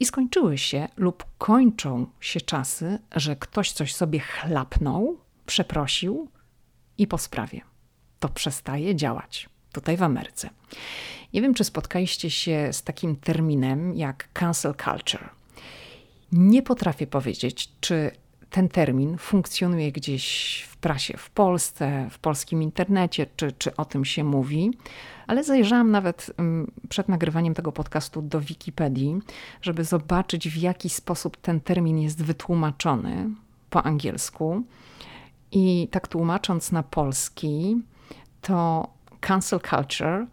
I 0.00 0.06
skończyły 0.06 0.58
się 0.58 0.88
lub 0.96 1.24
kończą 1.38 2.06
się 2.20 2.40
czasy, 2.40 2.98
że 3.16 3.36
ktoś 3.36 3.72
coś 3.72 3.94
sobie 3.94 4.20
chlapnął, 4.20 5.18
przeprosił 5.46 6.28
i 6.98 7.06
po 7.06 7.18
sprawie. 7.18 7.60
To 8.20 8.28
przestaje 8.28 8.96
działać 8.96 9.48
tutaj 9.72 9.96
w 9.96 10.02
Ameryce. 10.02 10.50
Nie 11.32 11.42
wiem, 11.42 11.54
czy 11.54 11.64
spotkaliście 11.64 12.30
się 12.30 12.68
z 12.72 12.82
takim 12.82 13.16
terminem 13.16 13.94
jak 13.94 14.28
cancel 14.32 14.74
culture. 14.84 15.30
Nie 16.32 16.62
potrafię 16.62 17.06
powiedzieć, 17.06 17.68
czy 17.80 18.10
ten 18.52 18.68
termin 18.68 19.18
funkcjonuje 19.18 19.92
gdzieś 19.92 20.60
w 20.70 20.76
prasie 20.76 21.16
w 21.16 21.30
Polsce, 21.30 22.08
w 22.10 22.18
polskim 22.18 22.62
internecie, 22.62 23.26
czy, 23.36 23.52
czy 23.52 23.76
o 23.76 23.84
tym 23.84 24.04
się 24.04 24.24
mówi, 24.24 24.70
ale 25.26 25.44
zajrzałam 25.44 25.90
nawet 25.90 26.30
mm, 26.38 26.72
przed 26.88 27.08
nagrywaniem 27.08 27.54
tego 27.54 27.72
podcastu 27.72 28.22
do 28.22 28.40
Wikipedii, 28.40 29.18
żeby 29.62 29.84
zobaczyć, 29.84 30.48
w 30.48 30.56
jaki 30.56 30.90
sposób 30.90 31.36
ten 31.36 31.60
termin 31.60 31.98
jest 31.98 32.24
wytłumaczony 32.24 33.30
po 33.70 33.82
angielsku. 33.82 34.62
I 35.52 35.88
tak 35.90 36.08
tłumacząc 36.08 36.72
na 36.72 36.82
polski, 36.82 37.76
to 38.40 38.88
cancel 39.20 39.60
culture 39.60 40.26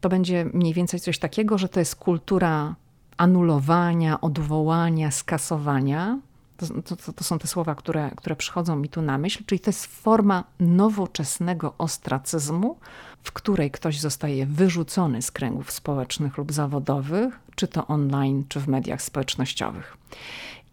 to 0.00 0.08
będzie 0.08 0.44
mniej 0.52 0.74
więcej 0.74 1.00
coś 1.00 1.18
takiego, 1.18 1.58
że 1.58 1.68
to 1.68 1.80
jest 1.80 1.96
kultura 1.96 2.74
anulowania, 3.16 4.20
odwołania, 4.20 5.10
skasowania 5.10 6.18
to, 6.56 6.96
to, 6.96 7.12
to, 7.12 7.24
są 7.24 7.38
te 7.38 7.48
słowa, 7.48 7.74
które, 7.74 8.10
które 8.16 8.36
przychodzą 8.36 8.76
mi 8.76 8.88
tu 8.88 9.02
na 9.02 9.18
myśl, 9.18 9.44
czyli 9.46 9.60
to 9.60 9.68
jest 9.68 9.86
forma 9.86 10.44
nowoczesnego 10.60 11.74
ostracyzmu, 11.78 12.78
w 13.22 13.32
której 13.32 13.70
ktoś 13.70 14.00
zostaje 14.00 14.46
wyrzucony 14.46 15.22
z 15.22 15.30
kręgów 15.30 15.70
społecznych 15.70 16.38
lub 16.38 16.52
zawodowych, 16.52 17.38
czy 17.54 17.68
to 17.68 17.86
online, 17.86 18.44
czy 18.48 18.60
w 18.60 18.68
mediach 18.68 19.02
społecznościowych. 19.02 19.96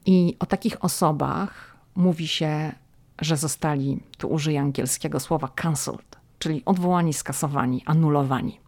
I 0.05 0.35
o 0.39 0.45
takich 0.45 0.85
osobach 0.85 1.77
mówi 1.95 2.27
się, 2.27 2.71
że 3.21 3.37
zostali, 3.37 3.99
tu 4.17 4.27
użyję 4.27 4.61
angielskiego 4.61 5.19
słowa 5.19 5.47
cancelled, 5.47 6.17
czyli 6.39 6.65
odwołani, 6.65 7.13
skasowani, 7.13 7.83
anulowani. 7.85 8.59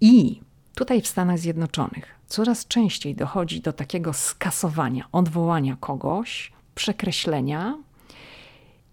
I 0.00 0.40
tutaj 0.78 1.02
w 1.02 1.08
Stanach 1.08 1.38
Zjednoczonych 1.38 2.14
coraz 2.26 2.66
częściej 2.66 3.14
dochodzi 3.14 3.60
do 3.60 3.72
takiego 3.72 4.12
skasowania, 4.12 5.04
odwołania 5.12 5.76
kogoś, 5.80 6.52
przekreślenia, 6.74 7.78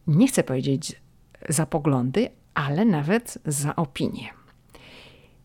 nie 0.08 0.28
chcę 0.28 0.44
powiedzieć 0.44 1.02
za 1.50 1.66
poglądy, 1.66 2.30
ale 2.54 2.86
nawet 2.86 3.38
za 3.46 3.76
opinie. 3.76 4.34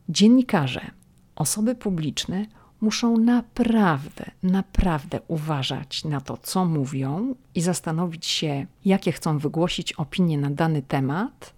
Dziennikarze, 0.08 0.90
osoby 1.36 1.74
publiczne 1.74 2.46
muszą 2.80 3.16
naprawdę, 3.16 4.30
naprawdę 4.42 5.20
uważać 5.28 6.04
na 6.04 6.20
to, 6.20 6.36
co 6.36 6.64
mówią 6.64 7.34
i 7.54 7.60
zastanowić 7.60 8.26
się, 8.26 8.66
jakie 8.84 9.12
chcą 9.12 9.38
wygłosić 9.38 9.92
opinie 9.92 10.38
na 10.38 10.50
dany 10.50 10.82
temat, 10.82 11.54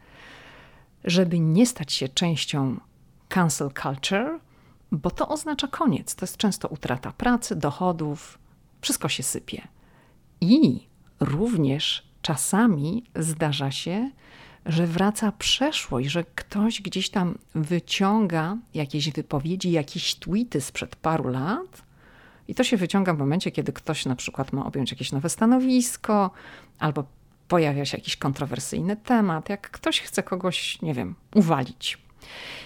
żeby 1.04 1.40
nie 1.40 1.66
stać 1.66 1.92
się 1.92 2.08
częścią 2.08 2.76
cancel 3.28 3.70
culture, 3.82 4.40
bo 4.92 5.10
to 5.10 5.28
oznacza 5.28 5.68
koniec. 5.68 6.14
To 6.14 6.24
jest 6.24 6.36
często 6.36 6.68
utrata 6.68 7.12
pracy, 7.12 7.56
dochodów, 7.56 8.38
wszystko 8.80 9.08
się 9.08 9.22
sypie. 9.22 9.68
I 10.40 10.80
również 11.20 12.02
czasami 12.22 13.04
zdarza 13.16 13.70
się, 13.70 14.10
że 14.66 14.86
wraca 14.86 15.32
przeszłość, 15.32 16.08
że 16.08 16.24
ktoś 16.24 16.82
gdzieś 16.82 17.10
tam 17.10 17.38
wyciąga 17.54 18.56
jakieś 18.74 19.10
wypowiedzi, 19.10 19.70
jakieś 19.70 20.14
tweety 20.14 20.60
sprzed 20.60 20.96
paru 20.96 21.28
lat. 21.28 21.82
I 22.48 22.54
to 22.54 22.64
się 22.64 22.76
wyciąga 22.76 23.14
w 23.14 23.18
momencie, 23.18 23.50
kiedy 23.50 23.72
ktoś 23.72 24.06
na 24.06 24.16
przykład 24.16 24.52
ma 24.52 24.66
objąć 24.66 24.90
jakieś 24.90 25.12
nowe 25.12 25.28
stanowisko, 25.28 26.30
albo 26.78 27.04
pojawia 27.48 27.84
się 27.84 27.96
jakiś 27.96 28.16
kontrowersyjny 28.16 28.96
temat, 28.96 29.48
jak 29.48 29.70
ktoś 29.70 30.00
chce 30.00 30.22
kogoś, 30.22 30.82
nie 30.82 30.94
wiem, 30.94 31.14
uwalić. 31.34 31.98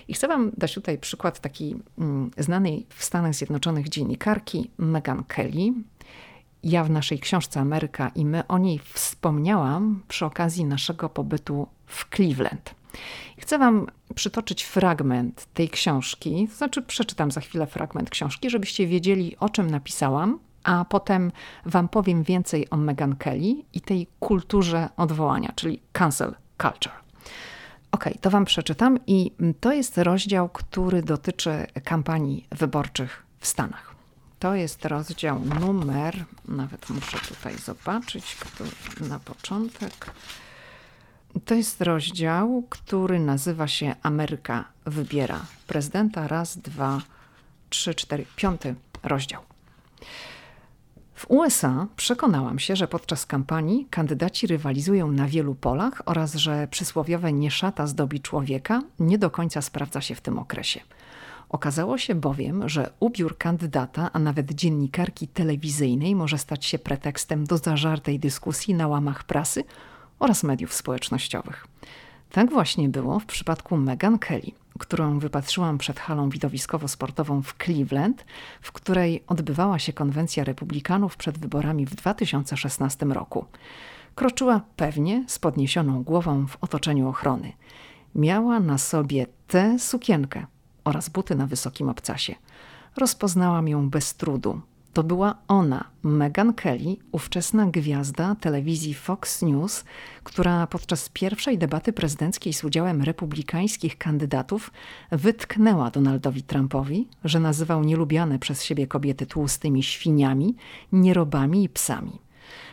I 0.09 0.15
chcę 0.15 0.29
Wam 0.29 0.53
dać 0.57 0.75
tutaj 0.75 0.99
przykład 0.99 1.41
takiej 1.41 1.77
mm, 1.99 2.31
znanej 2.39 2.87
w 2.89 3.05
Stanach 3.05 3.35
Zjednoczonych 3.35 3.89
dziennikarki 3.89 4.71
Megan 4.79 5.25
Kelly. 5.25 5.73
Ja 6.63 6.85
w 6.85 6.91
naszej 6.91 7.19
książce 7.19 7.61
Ameryka 7.61 8.11
i 8.15 8.25
my 8.25 8.47
o 8.47 8.59
niej 8.59 8.81
wspomniałam 8.93 10.03
przy 10.09 10.27
okazji 10.27 10.65
naszego 10.65 11.09
pobytu 11.09 11.69
w 11.87 12.17
Cleveland. 12.17 12.75
Chcę 13.39 13.59
Wam 13.59 13.87
przytoczyć 14.15 14.63
fragment 14.63 15.47
tej 15.55 15.69
książki, 15.69 16.49
to 16.49 16.57
znaczy 16.57 16.83
przeczytam 16.83 17.31
za 17.31 17.41
chwilę 17.41 17.67
fragment 17.67 18.11
książki, 18.11 18.51
żebyście 18.51 18.87
wiedzieli 18.87 19.37
o 19.37 19.49
czym 19.49 19.71
napisałam, 19.71 20.39
a 20.65 20.85
potem 20.85 21.33
Wam 21.67 21.89
powiem 21.89 22.23
więcej 22.23 22.71
o 22.71 22.77
Megan 22.77 23.17
Kelly 23.17 23.55
i 23.73 23.81
tej 23.81 24.07
kulturze 24.21 24.89
odwołania, 24.97 25.53
czyli 25.57 25.81
cancel 25.93 26.35
culture. 26.63 27.06
Ok, 27.97 28.05
to 28.21 28.31
Wam 28.31 28.45
przeczytam 28.45 28.99
i 29.07 29.33
to 29.61 29.73
jest 29.73 29.99
rozdział, 29.99 30.49
który 30.49 31.03
dotyczy 31.03 31.67
kampanii 31.85 32.47
wyborczych 32.51 33.23
w 33.39 33.47
Stanach. 33.47 33.95
To 34.39 34.55
jest 34.55 34.85
rozdział 34.85 35.41
numer, 35.61 36.25
nawet 36.49 36.91
muszę 36.91 37.19
tutaj 37.19 37.59
zobaczyć, 37.59 38.35
który 38.35 38.71
na 39.09 39.19
początek. 39.19 40.11
To 41.45 41.55
jest 41.55 41.81
rozdział, 41.81 42.65
który 42.71 43.21
nazywa 43.21 43.69
się 43.69 43.95
Ameryka 44.03 44.65
wybiera 44.87 45.47
prezydenta. 45.67 46.29
Raz, 46.29 46.59
dwa, 46.59 47.01
trzy, 47.71 47.95
cztery, 47.95 48.27
piąty 48.37 48.75
rozdział. 49.03 49.43
W 51.17 51.31
USA 51.31 51.87
przekonałam 51.97 52.59
się, 52.59 52.77
że 52.77 52.89
podczas 52.89 53.27
kampanii 53.27 53.87
kandydaci 53.91 54.47
rywalizują 54.47 55.13
na 55.13 55.27
wielu 55.27 55.55
polach 55.55 56.03
oraz 56.07 56.35
że 56.35 56.69
przysłowiowe 56.71 57.33
nie 57.33 57.51
szata 57.51 57.87
zdobi 57.87 58.21
człowieka 58.21 58.83
nie 58.99 59.19
do 59.19 59.31
końca 59.31 59.63
sprawdza 59.63 60.01
się 60.01 60.15
w 60.15 60.21
tym 60.21 60.39
okresie. 60.39 60.81
Okazało 61.49 61.99
się 61.99 62.15
bowiem, 62.15 62.69
że 62.69 62.91
ubiór 63.01 63.39
kandydata, 63.39 64.11
a 64.13 64.19
nawet 64.19 64.53
dziennikarki 64.53 65.29
telewizyjnej 65.29 66.15
może 66.15 66.39
stać 66.39 66.65
się 66.65 66.79
pretekstem 66.79 67.45
do 67.45 67.59
zażartej 67.59 68.19
dyskusji 68.19 68.75
na 68.75 68.89
łamach 68.89 69.25
prasy 69.25 69.65
oraz 70.19 70.43
mediów 70.43 70.75
społecznościowych. 70.75 71.67
Tak 72.31 72.51
właśnie 72.51 72.89
było 72.89 73.21
w 73.21 73.27
przypadku 73.27 73.77
Meghan 73.77 74.19
Kelly, 74.19 74.53
którą 74.79 75.19
wypatrzyłam 75.19 75.79
przed 75.79 76.01
halą 76.01 76.29
widowiskowo-sportową 76.29 77.43
w 77.43 77.55
Cleveland, 77.65 78.25
w 78.61 78.73
której 78.73 79.25
odbywała 79.27 79.79
się 79.79 79.93
konwencja 79.93 80.45
republikanów 80.45 81.17
przed 81.17 81.39
wyborami 81.39 81.87
w 81.87 81.95
2016 81.95 83.07
roku. 83.07 83.45
Kroczyła 84.15 84.61
pewnie 84.77 85.25
z 85.29 85.39
podniesioną 85.39 86.03
głową 86.03 86.47
w 86.47 86.57
otoczeniu 86.61 87.09
ochrony. 87.09 87.53
Miała 88.15 88.61
na 88.61 88.79
sobie 88.79 89.27
tę 89.47 89.79
sukienkę 89.79 90.47
oraz 90.85 91.09
buty 91.09 91.35
na 91.35 91.47
wysokim 91.47 91.89
obcasie. 91.89 92.35
Rozpoznałam 92.97 93.69
ją 93.69 93.91
bez 93.91 94.15
trudu. 94.15 94.61
To 94.97 95.05
była 95.05 95.35
ona, 95.49 95.85
Meghan 96.03 96.55
Kelly, 96.55 96.97
ówczesna 97.13 97.67
gwiazda 97.67 98.35
telewizji 98.35 98.95
Fox 98.95 99.43
News, 99.43 99.85
która 100.25 100.67
podczas 100.67 101.09
pierwszej 101.09 101.59
debaty 101.59 101.93
prezydenckiej 101.93 102.53
z 102.53 102.65
udziałem 102.65 103.03
republikańskich 103.03 103.99
kandydatów 103.99 104.71
wytknęła 105.13 105.91
Donaldowi 105.91 106.43
Trumpowi, 106.43 107.09
że 107.25 107.41
nazywał 107.41 107.85
nielubiane 107.85 108.39
przez 108.39 108.65
siebie 108.65 108.87
kobiety 108.87 109.27
tłustymi 109.27 109.83
świniami, 109.83 110.55
nierobami 110.93 111.65
i 111.65 111.69
psami. 111.69 112.26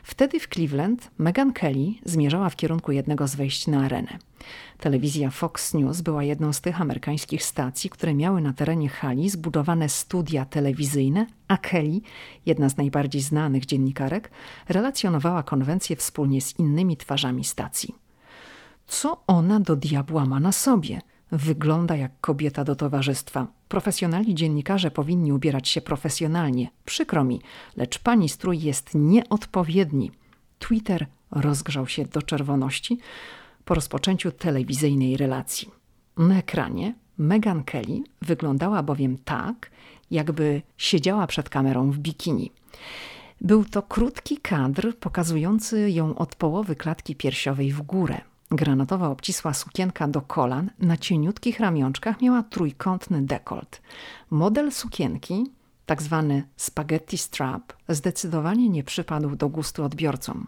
Wtedy 0.03 0.39
w 0.39 0.47
Cleveland 0.47 1.11
Meghan 1.17 1.53
Kelly 1.53 1.93
zmierzała 2.05 2.49
w 2.49 2.55
kierunku 2.55 2.91
jednego 2.91 3.27
z 3.27 3.35
wejść 3.35 3.67
na 3.67 3.85
arenę. 3.85 4.17
Telewizja 4.79 5.29
Fox 5.29 5.73
News 5.73 6.01
była 6.01 6.23
jedną 6.23 6.53
z 6.53 6.61
tych 6.61 6.81
amerykańskich 6.81 7.43
stacji, 7.43 7.89
które 7.89 8.13
miały 8.13 8.41
na 8.41 8.53
terenie 8.53 8.89
hali 8.89 9.29
zbudowane 9.29 9.89
studia 9.89 10.45
telewizyjne, 10.45 11.25
a 11.47 11.57
Kelly, 11.57 12.01
jedna 12.45 12.69
z 12.69 12.77
najbardziej 12.77 13.21
znanych 13.21 13.65
dziennikarek, 13.65 14.31
relacjonowała 14.69 15.43
konwencję 15.43 15.95
wspólnie 15.95 16.41
z 16.41 16.59
innymi 16.59 16.97
twarzami 16.97 17.43
stacji. 17.43 17.95
Co 18.87 19.23
ona 19.27 19.59
do 19.59 19.75
diabła 19.75 20.25
ma 20.25 20.39
na 20.39 20.51
sobie? 20.51 21.01
Wygląda 21.31 21.95
jak 21.95 22.11
kobieta 22.21 22.63
do 22.63 22.75
towarzystwa. 22.75 23.47
Profesjonalni 23.73 24.35
dziennikarze 24.35 24.91
powinni 24.91 25.33
ubierać 25.33 25.69
się 25.69 25.81
profesjonalnie. 25.81 26.69
Przykro 26.85 27.23
mi, 27.23 27.41
lecz 27.77 27.99
pani 27.99 28.29
strój 28.29 28.61
jest 28.61 28.89
nieodpowiedni. 28.95 30.11
Twitter 30.59 31.07
rozgrzał 31.31 31.87
się 31.87 32.05
do 32.05 32.21
czerwoności 32.21 32.97
po 33.65 33.73
rozpoczęciu 33.73 34.31
telewizyjnej 34.31 35.17
relacji. 35.17 35.71
Na 36.17 36.37
ekranie 36.37 36.95
Meghan 37.17 37.63
Kelly 37.63 38.03
wyglądała 38.21 38.83
bowiem 38.83 39.17
tak, 39.17 39.71
jakby 40.11 40.61
siedziała 40.77 41.27
przed 41.27 41.49
kamerą 41.49 41.91
w 41.91 41.97
bikini. 41.97 42.51
Był 43.41 43.65
to 43.65 43.81
krótki 43.81 44.37
kadr 44.37 44.97
pokazujący 44.99 45.91
ją 45.91 46.15
od 46.15 46.35
połowy 46.35 46.75
klatki 46.75 47.15
piersiowej 47.15 47.71
w 47.71 47.81
górę. 47.81 48.21
Granatowa 48.55 49.09
obcisła 49.09 49.53
sukienka 49.53 50.07
do 50.07 50.21
kolan 50.21 50.69
na 50.79 50.97
cieniutkich 50.97 51.59
ramionczkach 51.59 52.21
miała 52.21 52.43
trójkątny 52.43 53.21
dekolt. 53.21 53.81
Model 54.29 54.71
sukienki, 54.71 55.51
tak 55.85 56.01
zwany 56.01 56.43
spaghetti 56.55 57.17
strap, 57.17 57.73
zdecydowanie 57.89 58.69
nie 58.69 58.83
przypadł 58.83 59.35
do 59.35 59.49
gustu 59.49 59.83
odbiorcom. 59.83 60.47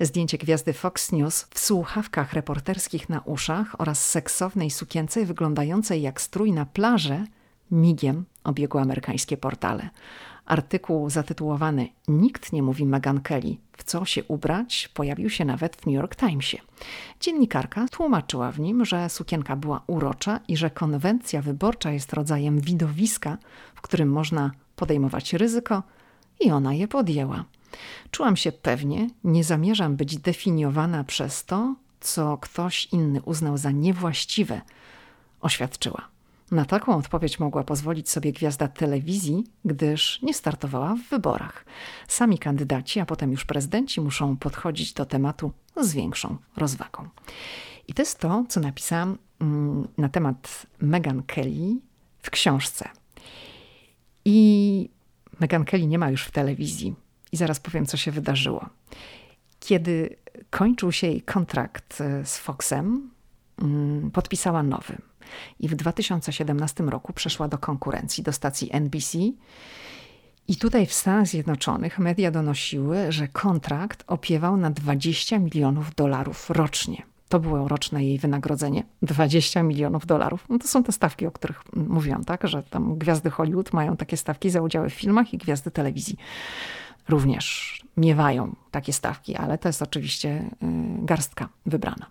Zdjęcie 0.00 0.38
gwiazdy 0.38 0.72
Fox 0.72 1.12
News 1.12 1.46
w 1.50 1.58
słuchawkach 1.58 2.32
reporterskich 2.32 3.08
na 3.08 3.20
uszach 3.20 3.80
oraz 3.80 4.10
seksownej 4.10 4.70
sukience 4.70 5.24
wyglądającej 5.24 6.02
jak 6.02 6.20
strój 6.20 6.52
na 6.52 6.66
plażę 6.66 7.24
migiem 7.70 8.24
obiegło 8.44 8.80
amerykańskie 8.80 9.36
portale. 9.36 9.90
Artykuł 10.46 11.10
zatytułowany 11.10 11.88
Nikt 12.08 12.52
nie 12.52 12.62
mówi 12.62 12.86
Meghan 12.86 13.20
Kelly, 13.20 13.56
w 13.76 13.84
co 13.84 14.04
się 14.04 14.24
ubrać, 14.24 14.90
pojawił 14.94 15.30
się 15.30 15.44
nawet 15.44 15.76
w 15.76 15.86
New 15.86 15.94
York 15.94 16.16
Timesie. 16.16 16.58
Dziennikarka 17.20 17.88
tłumaczyła 17.88 18.52
w 18.52 18.60
nim, 18.60 18.84
że 18.84 19.08
sukienka 19.08 19.56
była 19.56 19.82
urocza 19.86 20.40
i 20.48 20.56
że 20.56 20.70
konwencja 20.70 21.42
wyborcza 21.42 21.90
jest 21.90 22.12
rodzajem 22.12 22.60
widowiska, 22.60 23.38
w 23.74 23.80
którym 23.80 24.08
można 24.08 24.50
podejmować 24.76 25.32
ryzyko 25.32 25.82
i 26.40 26.50
ona 26.50 26.74
je 26.74 26.88
podjęła. 26.88 27.44
Czułam 28.10 28.36
się 28.36 28.52
pewnie, 28.52 29.10
nie 29.24 29.44
zamierzam 29.44 29.96
być 29.96 30.16
definiowana 30.16 31.04
przez 31.04 31.44
to, 31.44 31.74
co 32.00 32.38
ktoś 32.38 32.88
inny 32.92 33.22
uznał 33.22 33.58
za 33.58 33.70
niewłaściwe, 33.70 34.60
oświadczyła. 35.40 36.13
Na 36.50 36.64
taką 36.64 36.96
odpowiedź 36.96 37.40
mogła 37.40 37.64
pozwolić 37.64 38.10
sobie 38.10 38.32
gwiazda 38.32 38.68
telewizji, 38.68 39.44
gdyż 39.64 40.22
nie 40.22 40.34
startowała 40.34 40.94
w 40.94 41.10
wyborach. 41.10 41.64
Sami 42.08 42.38
kandydaci, 42.38 43.00
a 43.00 43.06
potem 43.06 43.30
już 43.30 43.44
prezydenci 43.44 44.00
muszą 44.00 44.36
podchodzić 44.36 44.92
do 44.92 45.06
tematu 45.06 45.52
z 45.76 45.92
większą 45.92 46.36
rozwagą. 46.56 47.08
I 47.88 47.94
to 47.94 48.02
jest 48.02 48.18
to, 48.18 48.44
co 48.48 48.60
napisałam 48.60 49.18
mm, 49.40 49.88
na 49.98 50.08
temat 50.08 50.66
Meghan 50.80 51.22
Kelly 51.22 51.80
w 52.22 52.30
książce. 52.30 52.88
I 54.24 54.90
Meghan 55.40 55.64
Kelly 55.64 55.86
nie 55.86 55.98
ma 55.98 56.10
już 56.10 56.24
w 56.24 56.30
telewizji. 56.30 56.94
I 57.32 57.36
zaraz 57.36 57.60
powiem, 57.60 57.86
co 57.86 57.96
się 57.96 58.10
wydarzyło. 58.10 58.68
Kiedy 59.60 60.16
kończył 60.50 60.92
się 60.92 61.06
jej 61.06 61.22
kontrakt 61.22 62.00
e, 62.00 62.26
z 62.26 62.38
Foxem, 62.38 63.10
mm, 63.62 64.10
podpisała 64.10 64.62
nowy 64.62 64.98
i 65.60 65.68
w 65.68 65.74
2017 65.74 66.84
roku 66.84 67.12
przeszła 67.12 67.48
do 67.48 67.58
konkurencji, 67.58 68.24
do 68.24 68.32
stacji 68.32 68.68
NBC. 68.72 69.18
I 70.48 70.56
tutaj 70.56 70.86
w 70.86 70.92
Stanach 70.92 71.26
Zjednoczonych 71.26 71.98
media 71.98 72.30
donosiły, 72.30 73.12
że 73.12 73.28
kontrakt 73.28 74.04
opiewał 74.06 74.56
na 74.56 74.70
20 74.70 75.38
milionów 75.38 75.94
dolarów 75.94 76.50
rocznie. 76.50 77.02
To 77.28 77.40
było 77.40 77.68
roczne 77.68 78.04
jej 78.04 78.18
wynagrodzenie 78.18 78.82
20 79.02 79.62
milionów 79.62 80.06
dolarów. 80.06 80.44
No 80.48 80.58
to 80.58 80.68
są 80.68 80.82
te 80.82 80.92
stawki, 80.92 81.26
o 81.26 81.30
których 81.30 81.62
mówiłam, 81.76 82.24
tak? 82.24 82.48
Że 82.48 82.62
tam 82.62 82.98
gwiazdy 82.98 83.30
Hollywood 83.30 83.72
mają 83.72 83.96
takie 83.96 84.16
stawki 84.16 84.50
za 84.50 84.62
udziały 84.62 84.90
w 84.90 84.94
filmach 84.94 85.34
i 85.34 85.38
gwiazdy 85.38 85.70
telewizji 85.70 86.16
również 87.08 87.74
miewają 87.96 88.56
takie 88.70 88.92
stawki, 88.92 89.36
ale 89.36 89.58
to 89.58 89.68
jest 89.68 89.82
oczywiście 89.82 90.28
y, 90.28 90.66
garstka 91.04 91.48
wybrana. 91.66 92.06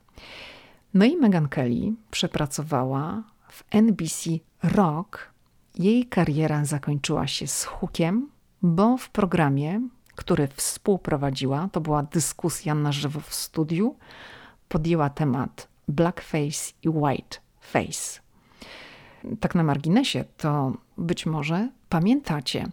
No 0.93 1.05
i 1.05 1.17
Meghan 1.17 1.47
Kelly 1.47 1.93
przepracowała 2.11 3.23
w 3.49 3.63
NBC 3.71 4.29
rok. 4.63 5.33
Jej 5.75 6.05
kariera 6.05 6.65
zakończyła 6.65 7.27
się 7.27 7.47
z 7.47 7.63
hukiem, 7.63 8.29
bo 8.61 8.97
w 8.97 9.09
programie, 9.09 9.81
który 10.15 10.47
współprowadziła, 10.47 11.69
to 11.71 11.81
była 11.81 12.03
dyskusja 12.03 12.75
na 12.75 12.91
żywo 12.91 13.19
w 13.19 13.33
studiu, 13.33 13.95
podjęła 14.69 15.09
temat 15.09 15.67
blackface 15.87 16.73
i 16.83 16.89
whiteface. 16.89 18.19
Tak 19.39 19.55
na 19.55 19.63
marginesie, 19.63 20.25
to 20.37 20.73
być 20.97 21.25
może 21.25 21.69
pamiętacie, 21.89 22.67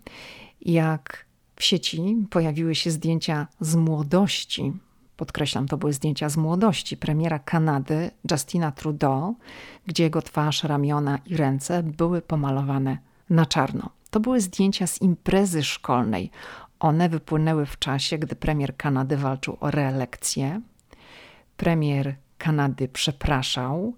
jak 0.61 1.27
w 1.57 1.65
sieci 1.65 2.27
pojawiły 2.31 2.75
się 2.75 2.91
zdjęcia 2.91 3.47
z 3.61 3.77
młodości 3.77 4.73
podkreślam, 5.21 5.69
to 5.69 5.77
były 5.77 5.93
zdjęcia 5.93 6.29
z 6.29 6.37
młodości 6.37 6.97
premiera 6.97 7.39
Kanady 7.39 8.11
Justina 8.31 8.73
Trudeau, 8.73 9.37
gdzie 9.87 10.05
jego 10.05 10.23
twarz, 10.23 10.65
ramiona 10.65 11.19
i 11.27 11.37
ręce 11.37 11.83
były 11.83 12.23
pomalowane 12.23 12.99
na 13.31 13.47
czarno. 13.47 13.91
To 14.11 14.21
były 14.21 14.41
zdjęcia 14.41 14.87
z 14.87 15.03
imprezy 15.03 15.63
szkolnej. 15.63 16.31
One 16.79 17.09
wypłynęły 17.09 17.67
w 17.67 17.79
czasie, 17.79 18.19
gdy 18.19 18.37
premier 18.37 18.77
Kanady 18.77 19.17
walczył 19.17 19.57
o 19.61 19.71
reelekcję. 19.71 20.61
Premier 21.57 22.17
Kanady 22.39 22.89
przepraszał, 22.89 23.95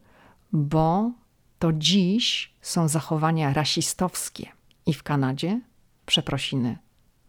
bo 0.53 1.11
to 1.59 1.73
dziś 1.73 2.55
są 2.61 2.89
zachowania 2.89 3.53
rasistowskie 3.53 4.47
i 4.87 4.95
w 4.95 5.03
Kanadzie 5.03 5.61
przeprosiny 6.07 6.79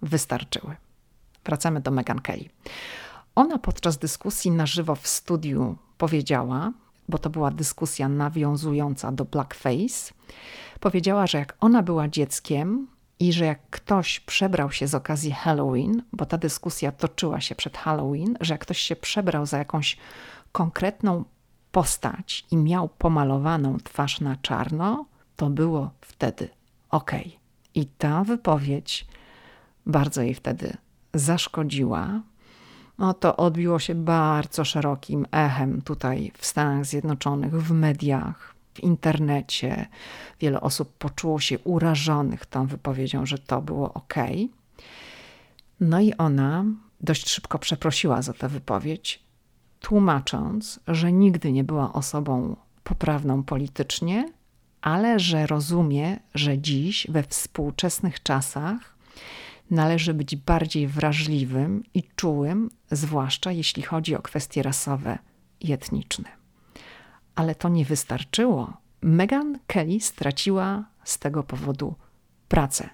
wystarczyły. 0.01 0.75
Wracamy 1.45 1.81
do 1.81 1.91
Meghan 1.91 2.21
Kelly. 2.21 2.49
Ona 3.35 3.57
podczas 3.57 3.97
dyskusji 3.97 4.51
na 4.51 4.65
żywo 4.65 4.95
w 4.95 5.07
studiu 5.07 5.75
powiedziała, 5.97 6.71
bo 7.09 7.17
to 7.17 7.29
była 7.29 7.51
dyskusja 7.51 8.09
nawiązująca 8.09 9.11
do 9.11 9.25
blackface, 9.25 10.13
powiedziała, 10.79 11.27
że 11.27 11.37
jak 11.37 11.57
ona 11.59 11.83
była 11.83 12.07
dzieckiem 12.07 12.87
i 13.19 13.33
że 13.33 13.45
jak 13.45 13.69
ktoś 13.69 14.19
przebrał 14.19 14.71
się 14.71 14.87
z 14.87 14.95
okazji 14.95 15.31
Halloween, 15.31 16.03
bo 16.13 16.25
ta 16.25 16.37
dyskusja 16.37 16.91
toczyła 16.91 17.41
się 17.41 17.55
przed 17.55 17.77
Halloween, 17.77 18.37
że 18.41 18.53
jak 18.53 18.61
ktoś 18.61 18.77
się 18.77 18.95
przebrał 18.95 19.45
za 19.45 19.57
jakąś 19.57 19.97
konkretną 20.51 21.23
postać 21.71 22.45
i 22.51 22.57
miał 22.57 22.89
pomalowaną 22.89 23.77
twarz 23.83 24.21
na 24.21 24.35
czarno, 24.35 25.05
to 25.35 25.49
było 25.49 25.91
wtedy 26.01 26.49
ok. 26.89 27.11
I 27.75 27.85
ta 27.85 28.23
wypowiedź 28.23 29.07
bardzo 29.85 30.21
jej 30.21 30.33
wtedy 30.33 30.77
zaszkodziła, 31.13 32.21
no 32.97 33.13
to 33.13 33.35
odbiło 33.35 33.79
się 33.79 33.95
bardzo 33.95 34.65
szerokim 34.65 35.25
echem 35.31 35.81
tutaj 35.81 36.31
w 36.37 36.45
Stanach 36.45 36.85
Zjednoczonych, 36.85 37.63
w 37.63 37.71
mediach, 37.71 38.55
w 38.73 38.79
internecie. 38.79 39.87
Wiele 40.39 40.61
osób 40.61 40.93
poczuło 40.97 41.39
się 41.39 41.59
urażonych 41.59 42.45
tą 42.45 42.67
wypowiedzią, 42.67 43.25
że 43.25 43.37
to 43.37 43.61
było 43.61 43.93
ok. 43.93 44.13
No 45.79 45.99
i 45.99 46.13
ona 46.13 46.65
dość 47.01 47.29
szybko 47.29 47.59
przeprosiła 47.59 48.21
za 48.21 48.33
tę 48.33 48.49
wypowiedź, 48.49 49.23
tłumacząc, 49.79 50.79
że 50.87 51.11
nigdy 51.11 51.51
nie 51.51 51.63
była 51.63 51.93
osobą 51.93 52.55
poprawną 52.83 53.43
politycznie, 53.43 54.33
ale 54.81 55.19
że 55.19 55.47
rozumie, 55.47 56.19
że 56.35 56.59
dziś, 56.59 57.07
we 57.09 57.23
współczesnych 57.23 58.23
czasach, 58.23 58.92
należy 59.73 60.13
być 60.13 60.35
bardziej 60.35 60.87
wrażliwym 60.87 61.83
i 61.93 62.03
czułym, 62.15 62.69
zwłaszcza 62.91 63.51
jeśli 63.51 63.83
chodzi 63.83 64.15
o 64.15 64.21
kwestie 64.21 64.63
rasowe 64.63 65.19
i 65.59 65.71
etniczne. 65.71 66.29
Ale 67.35 67.55
to 67.55 67.69
nie 67.69 67.85
wystarczyło. 67.85 68.73
Meghan 69.01 69.59
Kelly 69.67 69.99
straciła 69.99 70.85
z 71.03 71.19
tego 71.19 71.43
powodu 71.43 71.95
pracę. 72.47 72.89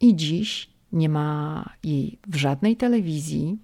I 0.00 0.16
dziś 0.16 0.70
nie 0.92 1.08
ma 1.08 1.64
jej 1.82 2.18
w 2.26 2.36
żadnej 2.36 2.76
telewizji, 2.76 3.58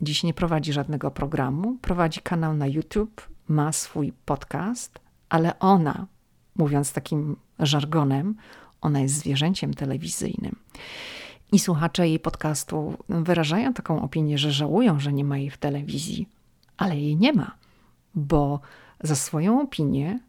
dziś 0.00 0.22
nie 0.22 0.34
prowadzi 0.34 0.72
żadnego 0.72 1.10
programu, 1.10 1.78
prowadzi 1.82 2.20
kanał 2.20 2.54
na 2.54 2.66
YouTube, 2.66 3.28
ma 3.48 3.72
swój 3.72 4.12
podcast, 4.24 5.00
ale 5.28 5.58
ona, 5.58 6.06
mówiąc 6.56 6.92
takim 6.92 7.36
żargonem, 7.58 8.34
ona 8.80 9.00
jest 9.00 9.14
zwierzęciem 9.14 9.74
telewizyjnym. 9.74 10.56
I 11.52 11.58
słuchacze 11.58 12.08
jej 12.08 12.18
podcastu 12.20 12.96
wyrażają 13.08 13.72
taką 13.72 14.02
opinię, 14.02 14.38
że 14.38 14.52
żałują, 14.52 15.00
że 15.00 15.12
nie 15.12 15.24
ma 15.24 15.38
jej 15.38 15.50
w 15.50 15.58
telewizji, 15.58 16.28
ale 16.76 16.96
jej 16.96 17.16
nie 17.16 17.32
ma, 17.32 17.56
bo 18.14 18.60
za 19.00 19.16
swoją 19.16 19.60
opinię 19.60 20.20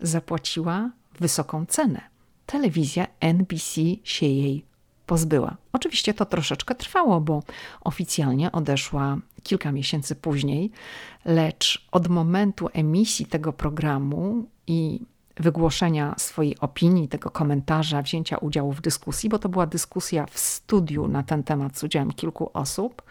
zapłaciła 0.00 0.90
wysoką 1.20 1.66
cenę. 1.66 2.00
Telewizja 2.46 3.06
NBC 3.20 3.80
się 4.04 4.26
jej 4.26 4.64
pozbyła. 5.06 5.56
Oczywiście 5.72 6.14
to 6.14 6.26
troszeczkę 6.26 6.74
trwało, 6.74 7.20
bo 7.20 7.42
oficjalnie 7.80 8.52
odeszła 8.52 9.18
kilka 9.42 9.72
miesięcy 9.72 10.14
później, 10.14 10.70
lecz 11.24 11.88
od 11.92 12.08
momentu 12.08 12.68
emisji 12.72 13.26
tego 13.26 13.52
programu 13.52 14.46
i 14.66 15.00
wygłoszenia 15.40 16.14
swojej 16.18 16.58
opinii, 16.58 17.08
tego 17.08 17.30
komentarza, 17.30 18.02
wzięcia 18.02 18.38
udziału 18.38 18.72
w 18.72 18.80
dyskusji, 18.80 19.28
bo 19.28 19.38
to 19.38 19.48
była 19.48 19.66
dyskusja 19.66 20.26
w 20.26 20.38
studiu 20.38 21.08
na 21.08 21.22
ten 21.22 21.42
temat 21.42 21.78
z 21.78 21.84
udziałem 21.84 22.12
kilku 22.12 22.50
osób. 22.54 23.02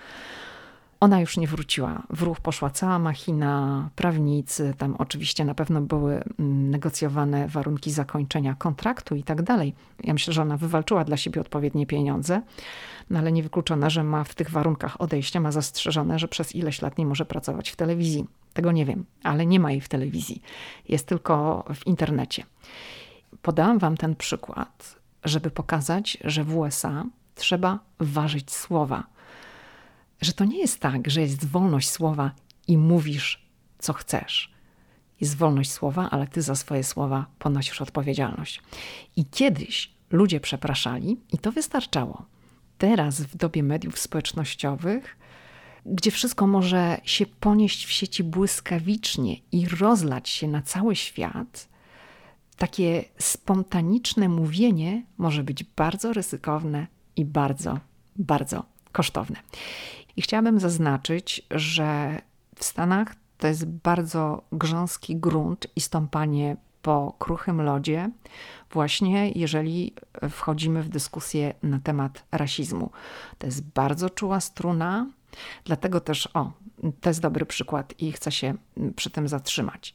Ona 1.00 1.20
już 1.20 1.38
nie 1.38 1.48
wróciła. 1.48 2.04
W 2.10 2.22
ruch 2.22 2.40
poszła 2.40 2.70
cała 2.70 3.00
machina, 3.00 3.90
prawnicy, 3.96 4.74
tam 4.78 4.96
oczywiście 4.96 5.46
na 5.46 5.56
pewno 5.56 5.82
były 5.82 6.13
mm, 6.13 6.70
negocjowane 6.70 7.48
warunki 7.48 7.92
zakończenia 7.92 8.56
kontraktu 8.56 9.16
i 9.16 9.24
tak 9.24 9.42
dalej. 9.42 9.74
Ja 10.04 10.13
myślę, 10.13 10.34
że 10.34 10.42
ona 10.42 10.58
wywalczyła 10.58 11.04
dla 11.04 11.18
siebie 11.18 11.42
odpowiednie 11.42 11.88
pieniądze, 11.88 12.42
no 13.10 13.20
ale 13.20 13.32
niewykluczone, 13.32 13.90
że 13.90 14.04
ma 14.04 14.24
w 14.24 14.36
tych 14.36 14.52
warunkach 14.52 15.02
odejścia, 15.02 15.40
ma 15.40 15.52
zastrzeżone, 15.52 16.20
że 16.20 16.28
przez 16.28 16.56
ileś 16.56 16.82
lat 16.82 16.98
nie 16.98 17.06
może 17.06 17.26
pracować 17.26 17.70
w 17.70 17.76
telewizji. 17.76 18.26
Tego 18.58 18.72
nie 18.72 18.86
wiem, 18.86 19.06
ale 19.24 19.46
nie 19.46 19.60
ma 19.60 19.72
jej 19.72 19.82
w 19.82 19.89
telewizji. 19.89 20.41
Jest 20.89 21.08
tylko 21.08 21.65
w 21.76 21.88
internecie. 21.88 22.43
Podałam 23.41 23.80
wam 23.80 23.98
ten 23.98 24.15
przykład, 24.15 25.00
żeby 25.24 25.52
pokazać, 25.52 26.17
że 26.24 26.43
w 26.43 26.58
USA 26.58 27.06
trzeba 27.36 27.80
ważyć 28.00 28.52
słowa. 28.52 29.04
Że 30.22 30.34
to 30.34 30.46
nie 30.46 30.60
jest 30.60 30.80
tak, 30.80 31.10
że 31.10 31.22
jest 31.22 31.46
wolność 31.46 31.89
słowa 31.89 32.32
i 32.67 32.78
mówisz, 32.78 33.46
co 33.80 33.93
chcesz. 33.93 34.54
Jest 35.22 35.38
wolność 35.38 35.72
słowa, 35.72 36.10
ale 36.10 36.28
ty 36.28 36.41
za 36.41 36.56
swoje 36.56 36.84
słowa 36.84 37.26
ponosisz 37.39 37.82
odpowiedzialność. 37.82 38.62
I 39.15 39.26
kiedyś 39.26 39.91
ludzie 40.12 40.39
przepraszali 40.39 41.17
i 41.34 41.38
to 41.38 41.52
wystarczało. 41.52 42.26
Teraz, 42.78 43.22
w 43.22 43.38
dobie 43.38 43.63
mediów 43.63 44.00
społecznościowych, 44.00 45.16
gdzie 45.88 46.12
wszystko 46.12 46.47
może 46.47 47.02
się 47.04 47.26
ponieść 47.26 47.86
w 47.86 47.91
sieci 47.91 48.23
błyskawicznie 48.23 49.36
i 49.52 49.67
rozlać 49.67 50.30
się 50.30 50.47
na 50.47 50.62
cały 50.62 50.95
świat, 50.95 51.69
takie 52.58 53.04
spontaniczne 53.17 54.30
mówienie 54.30 55.06
może 55.17 55.43
być 55.43 55.63
bardzo 55.63 56.13
ryzykowne 56.13 56.88
i 57.15 57.26
bardzo, 57.26 57.80
bardzo 58.15 58.63
kosztowne. 58.91 59.36
I 60.15 60.21
chciałabym 60.21 60.60
zaznaczyć, 60.60 61.41
że 61.52 62.21
w 62.56 62.63
Stanach 62.63 63.15
to 63.38 63.47
jest 63.47 63.65
bardzo 63.65 64.43
grząski 64.52 65.15
grunt 65.15 65.67
i 65.76 65.82
stąpanie 65.82 66.58
po 66.82 67.15
kruchym 67.19 67.62
lodzie, 67.62 68.12
właśnie 68.71 69.32
jeżeli 69.32 69.93
wchodzimy 70.30 70.84
w 70.84 70.89
dyskusję 70.89 71.54
na 71.63 71.80
temat 71.80 72.23
rasizmu. 72.32 72.91
To 73.38 73.47
jest 73.47 73.63
bardzo 73.63 74.10
czuła 74.10 74.39
struna, 74.39 75.08
Dlatego 75.65 76.00
też, 76.00 76.30
o, 76.34 76.52
to 77.02 77.10
jest 77.10 77.21
dobry 77.21 77.45
przykład 77.45 77.93
i 78.02 78.12
chcę 78.12 78.32
się 78.32 78.54
przy 78.95 79.10
tym 79.10 79.28
zatrzymać. 79.28 79.93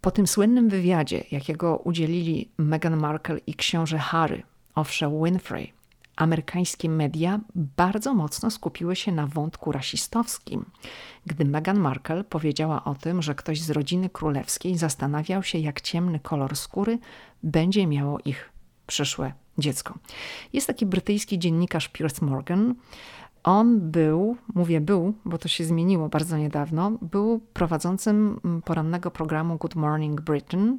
Po 0.00 0.10
tym 0.10 0.26
słynnym 0.26 0.68
wywiadzie, 0.68 1.24
jakiego 1.30 1.76
udzielili 1.76 2.50
Meghan 2.58 2.96
Markle 2.96 3.38
i 3.46 3.54
książę 3.54 3.98
Harry, 3.98 4.42
owsze 4.74 5.20
Winfrey, 5.24 5.72
amerykańskie 6.16 6.88
media 6.88 7.40
bardzo 7.54 8.14
mocno 8.14 8.50
skupiły 8.50 8.96
się 8.96 9.12
na 9.12 9.26
wątku 9.26 9.72
rasistowskim, 9.72 10.64
gdy 11.26 11.44
Meghan 11.44 11.78
Markle 11.78 12.24
powiedziała 12.24 12.84
o 12.84 12.94
tym, 12.94 13.22
że 13.22 13.34
ktoś 13.34 13.60
z 13.60 13.70
rodziny 13.70 14.10
królewskiej 14.10 14.78
zastanawiał 14.78 15.42
się, 15.42 15.58
jak 15.58 15.80
ciemny 15.80 16.20
kolor 16.20 16.56
skóry 16.56 16.98
będzie 17.42 17.86
miało 17.86 18.18
ich 18.24 18.52
przyszłe 18.86 19.32
dziecko. 19.58 19.98
Jest 20.52 20.66
taki 20.66 20.86
brytyjski 20.86 21.38
dziennikarz 21.38 21.88
Piers 21.88 22.22
Morgan, 22.22 22.74
on 23.44 23.90
był, 23.90 24.36
mówię 24.54 24.80
był, 24.80 25.14
bo 25.24 25.38
to 25.38 25.48
się 25.48 25.64
zmieniło 25.64 26.08
bardzo 26.08 26.36
niedawno, 26.36 26.90
był 27.02 27.40
prowadzącym 27.52 28.40
mm, 28.44 28.62
porannego 28.62 29.10
programu 29.10 29.56
Good 29.56 29.74
Morning 29.74 30.20
Britain. 30.20 30.78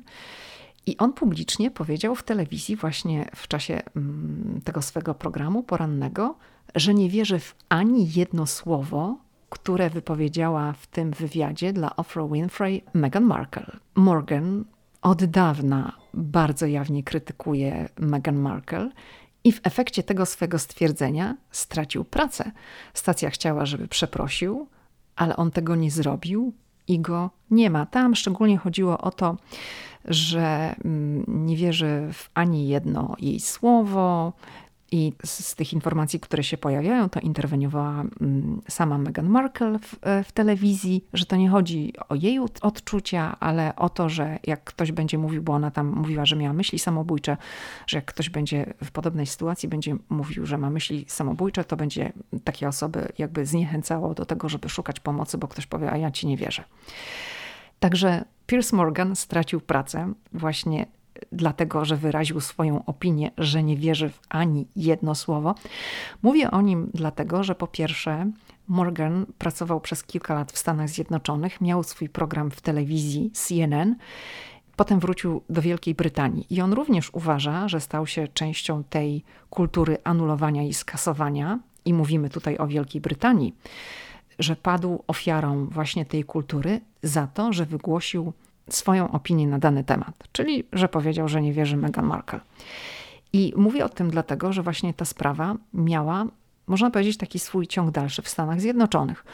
I 0.86 0.98
on 0.98 1.14
publicznie 1.14 1.72
powiedział 1.72 2.16
w 2.16 2.24
telewizji, 2.24 2.76
właśnie 2.76 3.30
w 3.36 3.48
czasie 3.48 3.82
mm, 3.96 4.62
tego 4.64 4.82
swego 4.82 5.16
programu 5.16 5.64
porannego, 5.64 6.36
że 6.76 6.94
nie 6.94 7.10
wierzy 7.10 7.40
w 7.40 7.56
ani 7.70 8.12
jedno 8.12 8.46
słowo, 8.46 9.18
które 9.50 9.90
wypowiedziała 9.90 10.74
w 10.74 10.88
tym 10.88 11.12
wywiadzie 11.12 11.74
dla 11.74 11.96
Oprah 11.96 12.32
Winfrey 12.32 12.84
Meghan 12.94 13.24
Markle. 13.24 13.66
Morgan 13.96 14.66
od 15.02 15.26
dawna 15.26 15.94
bardzo 16.14 16.66
jawnie 16.66 17.04
krytykuje 17.04 17.90
Meghan 18.00 18.36
Markle 18.36 18.90
i 19.46 19.52
w 19.52 19.60
efekcie 19.64 20.04
tego 20.04 20.26
swego 20.26 20.60
stwierdzenia 20.60 21.38
stracił 21.52 22.04
pracę. 22.04 22.52
Stacja 22.94 23.30
chciała, 23.30 23.66
żeby 23.66 23.88
przeprosił, 23.88 24.68
ale 25.16 25.36
on 25.36 25.52
tego 25.52 25.76
nie 25.76 25.92
zrobił 25.92 26.54
i 26.88 27.00
go 27.00 27.30
nie 27.52 27.70
ma. 27.70 27.86
Tam 27.86 28.16
szczególnie 28.16 28.58
chodziło 28.58 28.98
o 28.98 29.12
to, 29.12 29.38
że 30.06 30.76
mm, 30.86 31.26
nie 31.28 31.58
wierzy 31.58 32.10
w 32.14 32.30
ani 32.34 32.68
jedno 32.68 33.16
jej 33.20 33.40
słowo, 33.40 34.34
i 34.96 35.14
z, 35.26 35.56
tych 35.56 35.74
informacji, 35.74 36.20
które 36.20 36.44
się 36.44 36.58
pojawiają, 36.58 37.10
to 37.10 37.20
interweniowała 37.20 38.04
mm, 38.22 38.62
sama 38.70 38.98
Meghan 38.98 39.30
Markle 39.30 39.80
w, 39.80 39.96
e, 40.02 40.24
w, 40.24 40.32
telewizji, 40.32 41.06
że 41.14 41.26
to 41.26 41.36
nie 41.36 41.50
chodzi 41.50 41.94
o 42.10 42.16
jej 42.16 42.40
odczucia, 42.62 43.40
ale 43.40 43.76
o 43.76 43.90
to, 43.90 44.10
że 44.10 44.40
jak 44.48 44.64
ktoś 44.64 44.92
będzie 44.92 45.18
mówił, 45.18 45.44
bo 45.44 45.54
ona 45.54 45.72
tam 45.72 45.88
mówiła, 45.88 46.26
że 46.26 46.36
miała 46.36 46.54
myśli 46.54 46.80
samobójcze, 46.80 47.38
że 47.88 47.98
jak 47.98 48.06
ktoś 48.06 48.30
będzie 48.30 48.74
w 48.84 48.92
podobnej 48.92 49.26
sytuacji 49.26 49.70
będzie 49.70 49.96
mówił, 50.10 50.46
że 50.46 50.58
ma 50.58 50.70
myśli 50.70 51.06
samobójcze, 51.08 51.64
to 51.64 51.78
będzie 51.78 52.14
takie 52.44 52.68
osoby 52.68 53.08
jakby 53.18 53.46
zniechęcało 53.46 54.14
do 54.14 54.26
tego, 54.26 54.50
żeby 54.50 54.70
szukać 54.70 55.00
pomocy, 55.00 55.38
bo 55.38 55.48
ktoś 55.48 55.66
powie, 55.66 55.92
a 55.92 55.98
ja 55.98 56.12
ci 56.12 56.28
nie 56.28 56.38
wierzę. 56.38 56.64
Także 57.80 58.26
Piers 58.48 58.74
Morgan 58.74 59.16
stracił 59.16 59.62
pracę 59.62 60.14
właśnie 60.34 60.86
dlatego, 61.32 61.86
że 61.86 61.96
wyraził 61.96 62.40
swoją 62.40 62.86
opinię, 62.86 63.32
że 63.38 63.64
nie 63.64 63.78
wierzy 63.78 64.10
w 64.10 64.20
ani 64.30 64.68
jedno 64.76 65.16
słowo. 65.16 65.56
Mówię 66.24 66.52
o 66.52 66.62
nim 66.62 66.90
dlatego, 66.94 67.44
że 67.44 67.56
po 67.56 67.68
pierwsze, 67.68 68.32
Morgan 68.68 69.26
pracował 69.38 69.82
przez 69.82 70.04
kilka 70.04 70.34
lat 70.34 70.52
w 70.52 70.58
Stanach 70.58 70.90
Zjednoczonych, 70.90 71.62
miał 71.62 71.84
swój 71.84 72.10
program 72.10 72.52
w 72.52 72.62
telewizji 72.62 73.32
CNN. 73.32 73.96
Potem 74.76 75.00
wrócił 75.00 75.42
do 75.50 75.62
Wielkiej 75.62 75.96
Brytanii 75.96 76.46
i 76.50 76.62
on 76.62 76.74
również 76.74 77.14
uważa, 77.14 77.68
że 77.68 77.82
stał 77.82 78.08
się 78.08 78.28
częścią 78.28 78.84
tej 78.84 79.24
kultury 79.50 79.98
anulowania 80.04 80.64
i 80.64 80.74
skasowania. 80.74 81.60
I 81.86 81.94
mówimy 81.94 82.30
tutaj 82.30 82.58
o 82.58 82.68
Wielkiej 82.68 83.02
Brytanii, 83.02 83.56
że 84.40 84.56
padł 84.56 85.04
ofiarą 85.08 85.66
właśnie 85.66 86.06
tej 86.06 86.24
kultury 86.24 86.82
za 87.04 87.28
to, 87.28 87.54
że 87.54 87.66
wygłosił 87.66 88.34
swoją 88.70 89.12
opinię 89.12 89.48
na 89.48 89.60
dany 89.60 89.84
temat, 89.84 90.24
czyli 90.32 90.64
że 90.74 90.88
powiedział, 90.88 91.28
że 91.28 91.42
nie 91.42 91.54
wierzy 91.54 91.78
Meghan 91.78 92.06
Markle. 92.06 92.40
I 93.34 93.54
mówię 93.58 93.86
o 93.86 93.90
tym 93.90 94.12
dlatego, 94.12 94.54
że 94.54 94.64
właśnie 94.64 94.94
ta 94.94 95.06
sprawa 95.06 95.56
miała 95.74 96.26
można 96.68 96.92
powiedzieć, 96.92 97.18
taki 97.18 97.40
swój 97.40 97.68
ciąg 97.68 97.92
dalszy 97.92 98.22
w 98.22 98.30
Stanach 98.30 98.62
Zjednoczonych. 98.62 99.26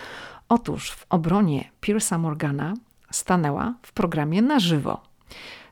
Otóż 0.49 0.91
w 0.91 1.05
obronie 1.09 1.69
Pierce'a 1.81 2.19
Morgana 2.19 2.73
stanęła 3.11 3.73
w 3.81 3.93
programie 3.93 4.41
na 4.41 4.59
żywo 4.59 5.01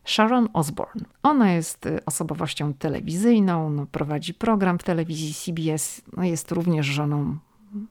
Sharon 0.06 0.50
Osbourne. 0.54 1.06
Ona 1.24 1.52
jest 1.52 1.86
y, 1.86 2.06
osobowością 2.06 2.74
telewizyjną, 2.74 3.70
no, 3.70 3.86
prowadzi 3.86 4.34
program 4.34 4.80
w 4.80 4.84
telewizji 4.84 5.34
CBS, 5.34 6.02
no, 6.18 6.24
jest 6.24 6.52
również 6.52 6.86
żoną 6.86 7.38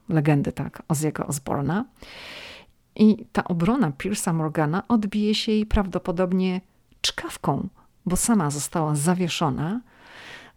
legendy, 0.09 0.51
tak, 0.51 0.83
Ozzy'ego 0.87 1.27
Osbourna. 1.27 1.85
I 2.99 3.25
ta 3.31 3.43
obrona 3.43 3.91
Pierce'a 3.91 4.33
Morgana 4.33 4.87
odbije 4.87 5.35
się 5.35 5.51
jej 5.51 5.65
prawdopodobnie 5.65 6.61
czkawką, 7.01 7.69
bo 8.05 8.15
sama 8.15 8.49
została 8.49 8.95
zawieszona. 8.95 9.81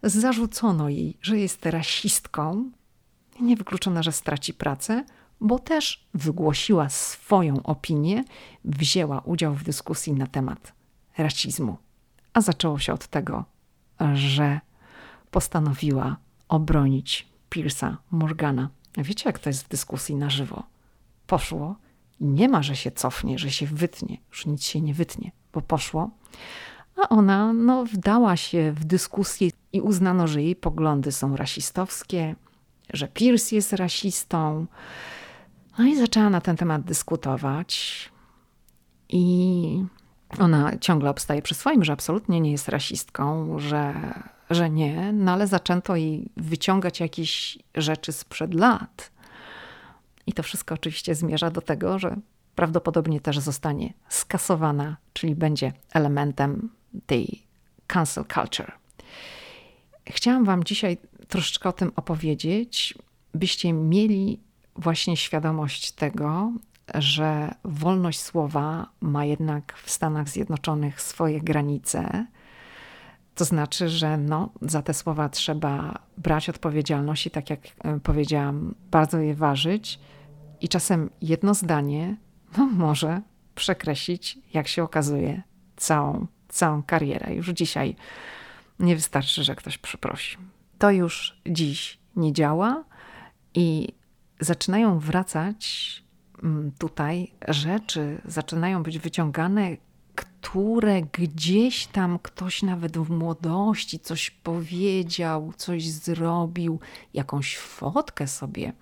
Zarzucono 0.03 0.89
jej, 0.89 1.17
że 1.21 1.39
jest 1.39 1.65
rasistką. 1.65 2.71
Niewykluczone, 3.39 4.03
że 4.03 4.11
straci 4.11 4.53
pracę, 4.53 5.03
bo 5.41 5.59
też 5.59 6.07
wygłosiła 6.13 6.89
swoją 6.89 7.63
opinię, 7.63 8.23
wzięła 8.65 9.19
udział 9.19 9.53
w 9.53 9.63
dyskusji 9.63 10.13
na 10.13 10.27
temat 10.27 10.73
rasizmu. 11.17 11.77
A 12.33 12.41
zaczęło 12.41 12.79
się 12.79 12.93
od 12.93 13.07
tego, 13.07 13.45
że 14.13 14.59
postanowiła 15.31 16.17
obronić 16.47 17.27
Pierce'a 17.49 17.95
Morgana. 18.11 18.69
Wiecie, 18.97 19.29
jak 19.29 19.39
to 19.39 19.49
jest 19.49 19.65
w 19.65 19.69
dyskusji 19.69 20.15
na 20.15 20.29
żywo? 20.29 20.63
Poszło 21.27 21.75
nie 22.19 22.49
ma, 22.49 22.63
że 22.63 22.75
się 22.75 22.91
cofnie, 22.91 23.39
że 23.39 23.51
się 23.51 23.65
wytnie. 23.65 24.17
Już 24.29 24.45
nic 24.45 24.63
się 24.63 24.81
nie 24.81 24.93
wytnie, 24.93 25.31
bo 25.53 25.61
poszło. 25.61 26.09
A 26.95 27.09
ona 27.09 27.53
no, 27.53 27.85
wdała 27.85 28.37
się 28.37 28.71
w 28.71 28.85
dyskusję 28.85 29.49
i 29.73 29.81
uznano, 29.81 30.27
że 30.27 30.41
jej 30.41 30.55
poglądy 30.55 31.11
są 31.11 31.35
rasistowskie, 31.35 32.35
że 32.93 33.07
Pierce 33.07 33.55
jest 33.55 33.73
rasistą. 33.73 34.65
No 35.77 35.85
i 35.85 35.97
zaczęła 35.97 36.29
na 36.29 36.41
ten 36.41 36.57
temat 36.57 36.81
dyskutować. 36.81 38.13
I 39.09 39.85
ona 40.39 40.77
ciągle 40.77 41.09
obstaje 41.09 41.41
przy 41.41 41.55
swoim, 41.55 41.83
że 41.83 41.93
absolutnie 41.93 42.41
nie 42.41 42.51
jest 42.51 42.69
rasistką, 42.69 43.59
że, 43.59 43.93
że 44.49 44.69
nie, 44.69 45.13
no 45.13 45.31
ale 45.31 45.47
zaczęto 45.47 45.95
jej 45.95 46.29
wyciągać 46.37 46.99
jakieś 46.99 47.57
rzeczy 47.75 48.11
sprzed 48.11 48.53
lat. 48.53 49.11
I 50.27 50.33
to 50.33 50.43
wszystko 50.43 50.75
oczywiście 50.75 51.15
zmierza 51.15 51.51
do 51.51 51.61
tego, 51.61 51.99
że 51.99 52.15
prawdopodobnie 52.55 53.21
też 53.21 53.39
zostanie 53.39 53.93
skasowana, 54.09 54.97
czyli 55.13 55.35
będzie 55.35 55.73
elementem 55.93 56.69
tej 57.05 57.43
cancel 57.87 58.25
culture. 58.25 58.71
Chciałam 60.09 60.45
Wam 60.45 60.63
dzisiaj 60.63 60.97
troszeczkę 61.27 61.69
o 61.69 61.73
tym 61.73 61.91
opowiedzieć, 61.95 62.93
byście 63.33 63.73
mieli 63.73 64.39
właśnie 64.75 65.17
świadomość 65.17 65.91
tego, 65.91 66.51
że 66.95 67.55
wolność 67.63 68.21
słowa 68.21 68.89
ma 69.01 69.25
jednak 69.25 69.73
w 69.83 69.91
Stanach 69.91 70.29
Zjednoczonych 70.29 71.01
swoje 71.01 71.41
granice. 71.41 72.25
To 73.35 73.45
znaczy, 73.45 73.89
że 73.89 74.17
no, 74.17 74.49
za 74.61 74.81
te 74.81 74.93
słowa 74.93 75.29
trzeba 75.29 75.99
brać 76.17 76.49
odpowiedzialność 76.49 77.25
i, 77.25 77.31
tak 77.31 77.49
jak 77.49 77.59
e, 77.83 77.99
powiedziałam, 77.99 78.75
bardzo 78.91 79.17
je 79.19 79.35
ważyć. 79.35 79.99
I 80.61 80.69
czasem 80.69 81.09
jedno 81.21 81.53
zdanie 81.53 82.17
no, 82.57 82.65
może 82.65 83.21
przekreślić, 83.55 84.39
jak 84.53 84.67
się 84.67 84.83
okazuje, 84.83 85.41
całą, 85.75 86.27
całą 86.49 86.83
karierę. 86.83 87.35
Już 87.35 87.49
dzisiaj 87.49 87.95
nie 88.79 88.95
wystarczy, 88.95 89.43
że 89.43 89.55
ktoś 89.55 89.77
przeprosi. 89.77 90.37
To 90.77 90.91
już 90.91 91.41
dziś 91.45 91.99
nie 92.15 92.33
działa 92.33 92.83
i 93.53 93.87
zaczynają 94.39 94.99
wracać 94.99 96.03
Mm, 96.43 96.71
tutaj 96.77 97.31
rzeczy 97.47 98.21
zaczynają 98.25 98.83
być 98.83 98.99
wyciągane, 98.99 99.77
które 100.43 101.01
gdzieś 101.01 101.87
tam 101.87 102.19
ktoś 102.19 102.63
nawet 102.63 102.97
w 102.97 103.09
młodości 103.09 103.99
coś 103.99 104.31
powiedział, 104.31 105.53
coś 105.57 105.89
zrobił, 105.89 106.79
jakąś 107.13 107.57
fotkę 107.57 108.27
sobie 108.27 108.73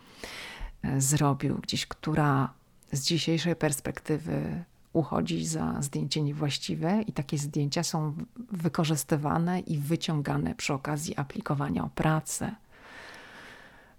e, 0.83 1.01
zrobił, 1.01 1.57
gdzieś, 1.57 1.85
która 1.85 2.53
z 2.91 3.01
dzisiejszej 3.01 3.55
perspektywy 3.55 4.63
uchodzi 4.93 5.45
za 5.45 5.81
zdjęcie 5.81 6.21
niewłaściwe, 6.21 7.01
i 7.07 7.13
takie 7.13 7.37
zdjęcia 7.37 7.83
są 7.83 8.13
wykorzystywane 8.51 9.59
i 9.59 9.77
wyciągane 9.77 10.55
przy 10.55 10.73
okazji 10.73 11.17
aplikowania 11.17 11.83
o 11.83 11.89
pracę, 11.89 12.55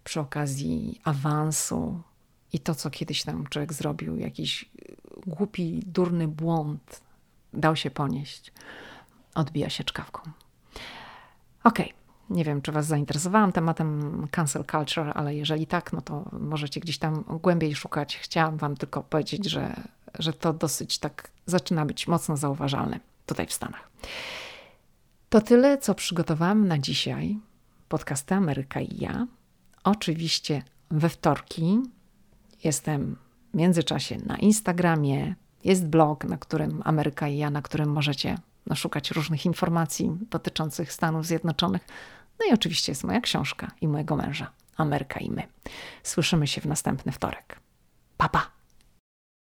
przy 0.04 0.20
okazji 0.20 1.00
awansu, 1.04 2.00
i 2.52 2.60
to, 2.60 2.74
co 2.74 2.90
kiedyś 2.90 3.22
tam 3.22 3.46
człowiek 3.46 3.72
zrobił, 3.72 4.16
jakiś 4.16 4.70
głupi, 5.26 5.82
durny 5.86 6.28
błąd, 6.28 7.02
dał 7.55 7.76
się 7.76 7.90
ponieść, 7.90 8.53
odbija 9.34 9.70
się 9.70 9.84
czkawką. 9.84 10.20
Okej. 11.64 11.86
Okay. 11.86 12.03
Nie 12.30 12.44
wiem, 12.44 12.62
czy 12.62 12.72
Was 12.72 12.86
zainteresowałam 12.86 13.53
tematem 13.53 14.28
cancel 14.30 14.64
culture, 14.64 15.12
ale 15.14 15.34
jeżeli 15.34 15.66
tak, 15.66 15.92
no 15.92 16.00
to 16.00 16.24
możecie 16.32 16.80
gdzieś 16.80 16.98
tam 16.98 17.24
głębiej 17.42 17.74
szukać. 17.74 18.16
Chciałam 18.16 18.57
Wam 18.57 18.76
tylko 18.76 19.03
powiedzieć, 19.03 19.50
że, 19.50 19.74
że 20.18 20.32
to 20.32 20.53
dosyć 20.53 20.98
tak 20.98 21.30
zaczyna 21.46 21.86
być 21.86 22.09
mocno 22.09 22.36
zauważalne 22.36 23.00
tutaj 23.26 23.46
w 23.46 23.53
Stanach. 23.53 23.90
To 25.28 25.40
tyle, 25.40 25.78
co 25.78 25.94
przygotowałam 25.94 26.68
na 26.68 26.78
dzisiaj. 26.78 27.38
Podcasty 27.88 28.34
Ameryka 28.34 28.80
i 28.80 28.96
ja. 29.00 29.26
Oczywiście 29.84 30.62
we 30.90 31.09
wtorki 31.09 31.82
Jestem 32.64 33.16
w 33.53 33.57
międzyczasie 33.57 34.18
na 34.26 34.36
Instagramie, 34.36 35.34
jest 35.64 35.86
blog, 35.86 36.24
na 36.24 36.36
którym 36.36 36.82
Ameryka 36.84 37.28
i 37.28 37.36
ja, 37.36 37.50
na 37.50 37.62
którym 37.62 37.88
możecie 37.88 38.38
szukać 38.74 39.10
różnych 39.10 39.46
informacji 39.46 40.10
dotyczących 40.30 40.92
Stanów 40.92 41.26
Zjednoczonych. 41.26 41.86
No 42.40 42.46
i 42.50 42.54
oczywiście 42.54 42.92
jest 42.92 43.04
moja 43.04 43.20
książka 43.20 43.70
i 43.80 43.88
mojego 43.88 44.16
męża, 44.16 44.50
Ameryka 44.76 45.20
i 45.20 45.30
my. 45.30 45.42
Słyszymy 46.02 46.46
się 46.46 46.60
w 46.60 46.66
następny 46.66 47.12
wtorek. 47.12 47.60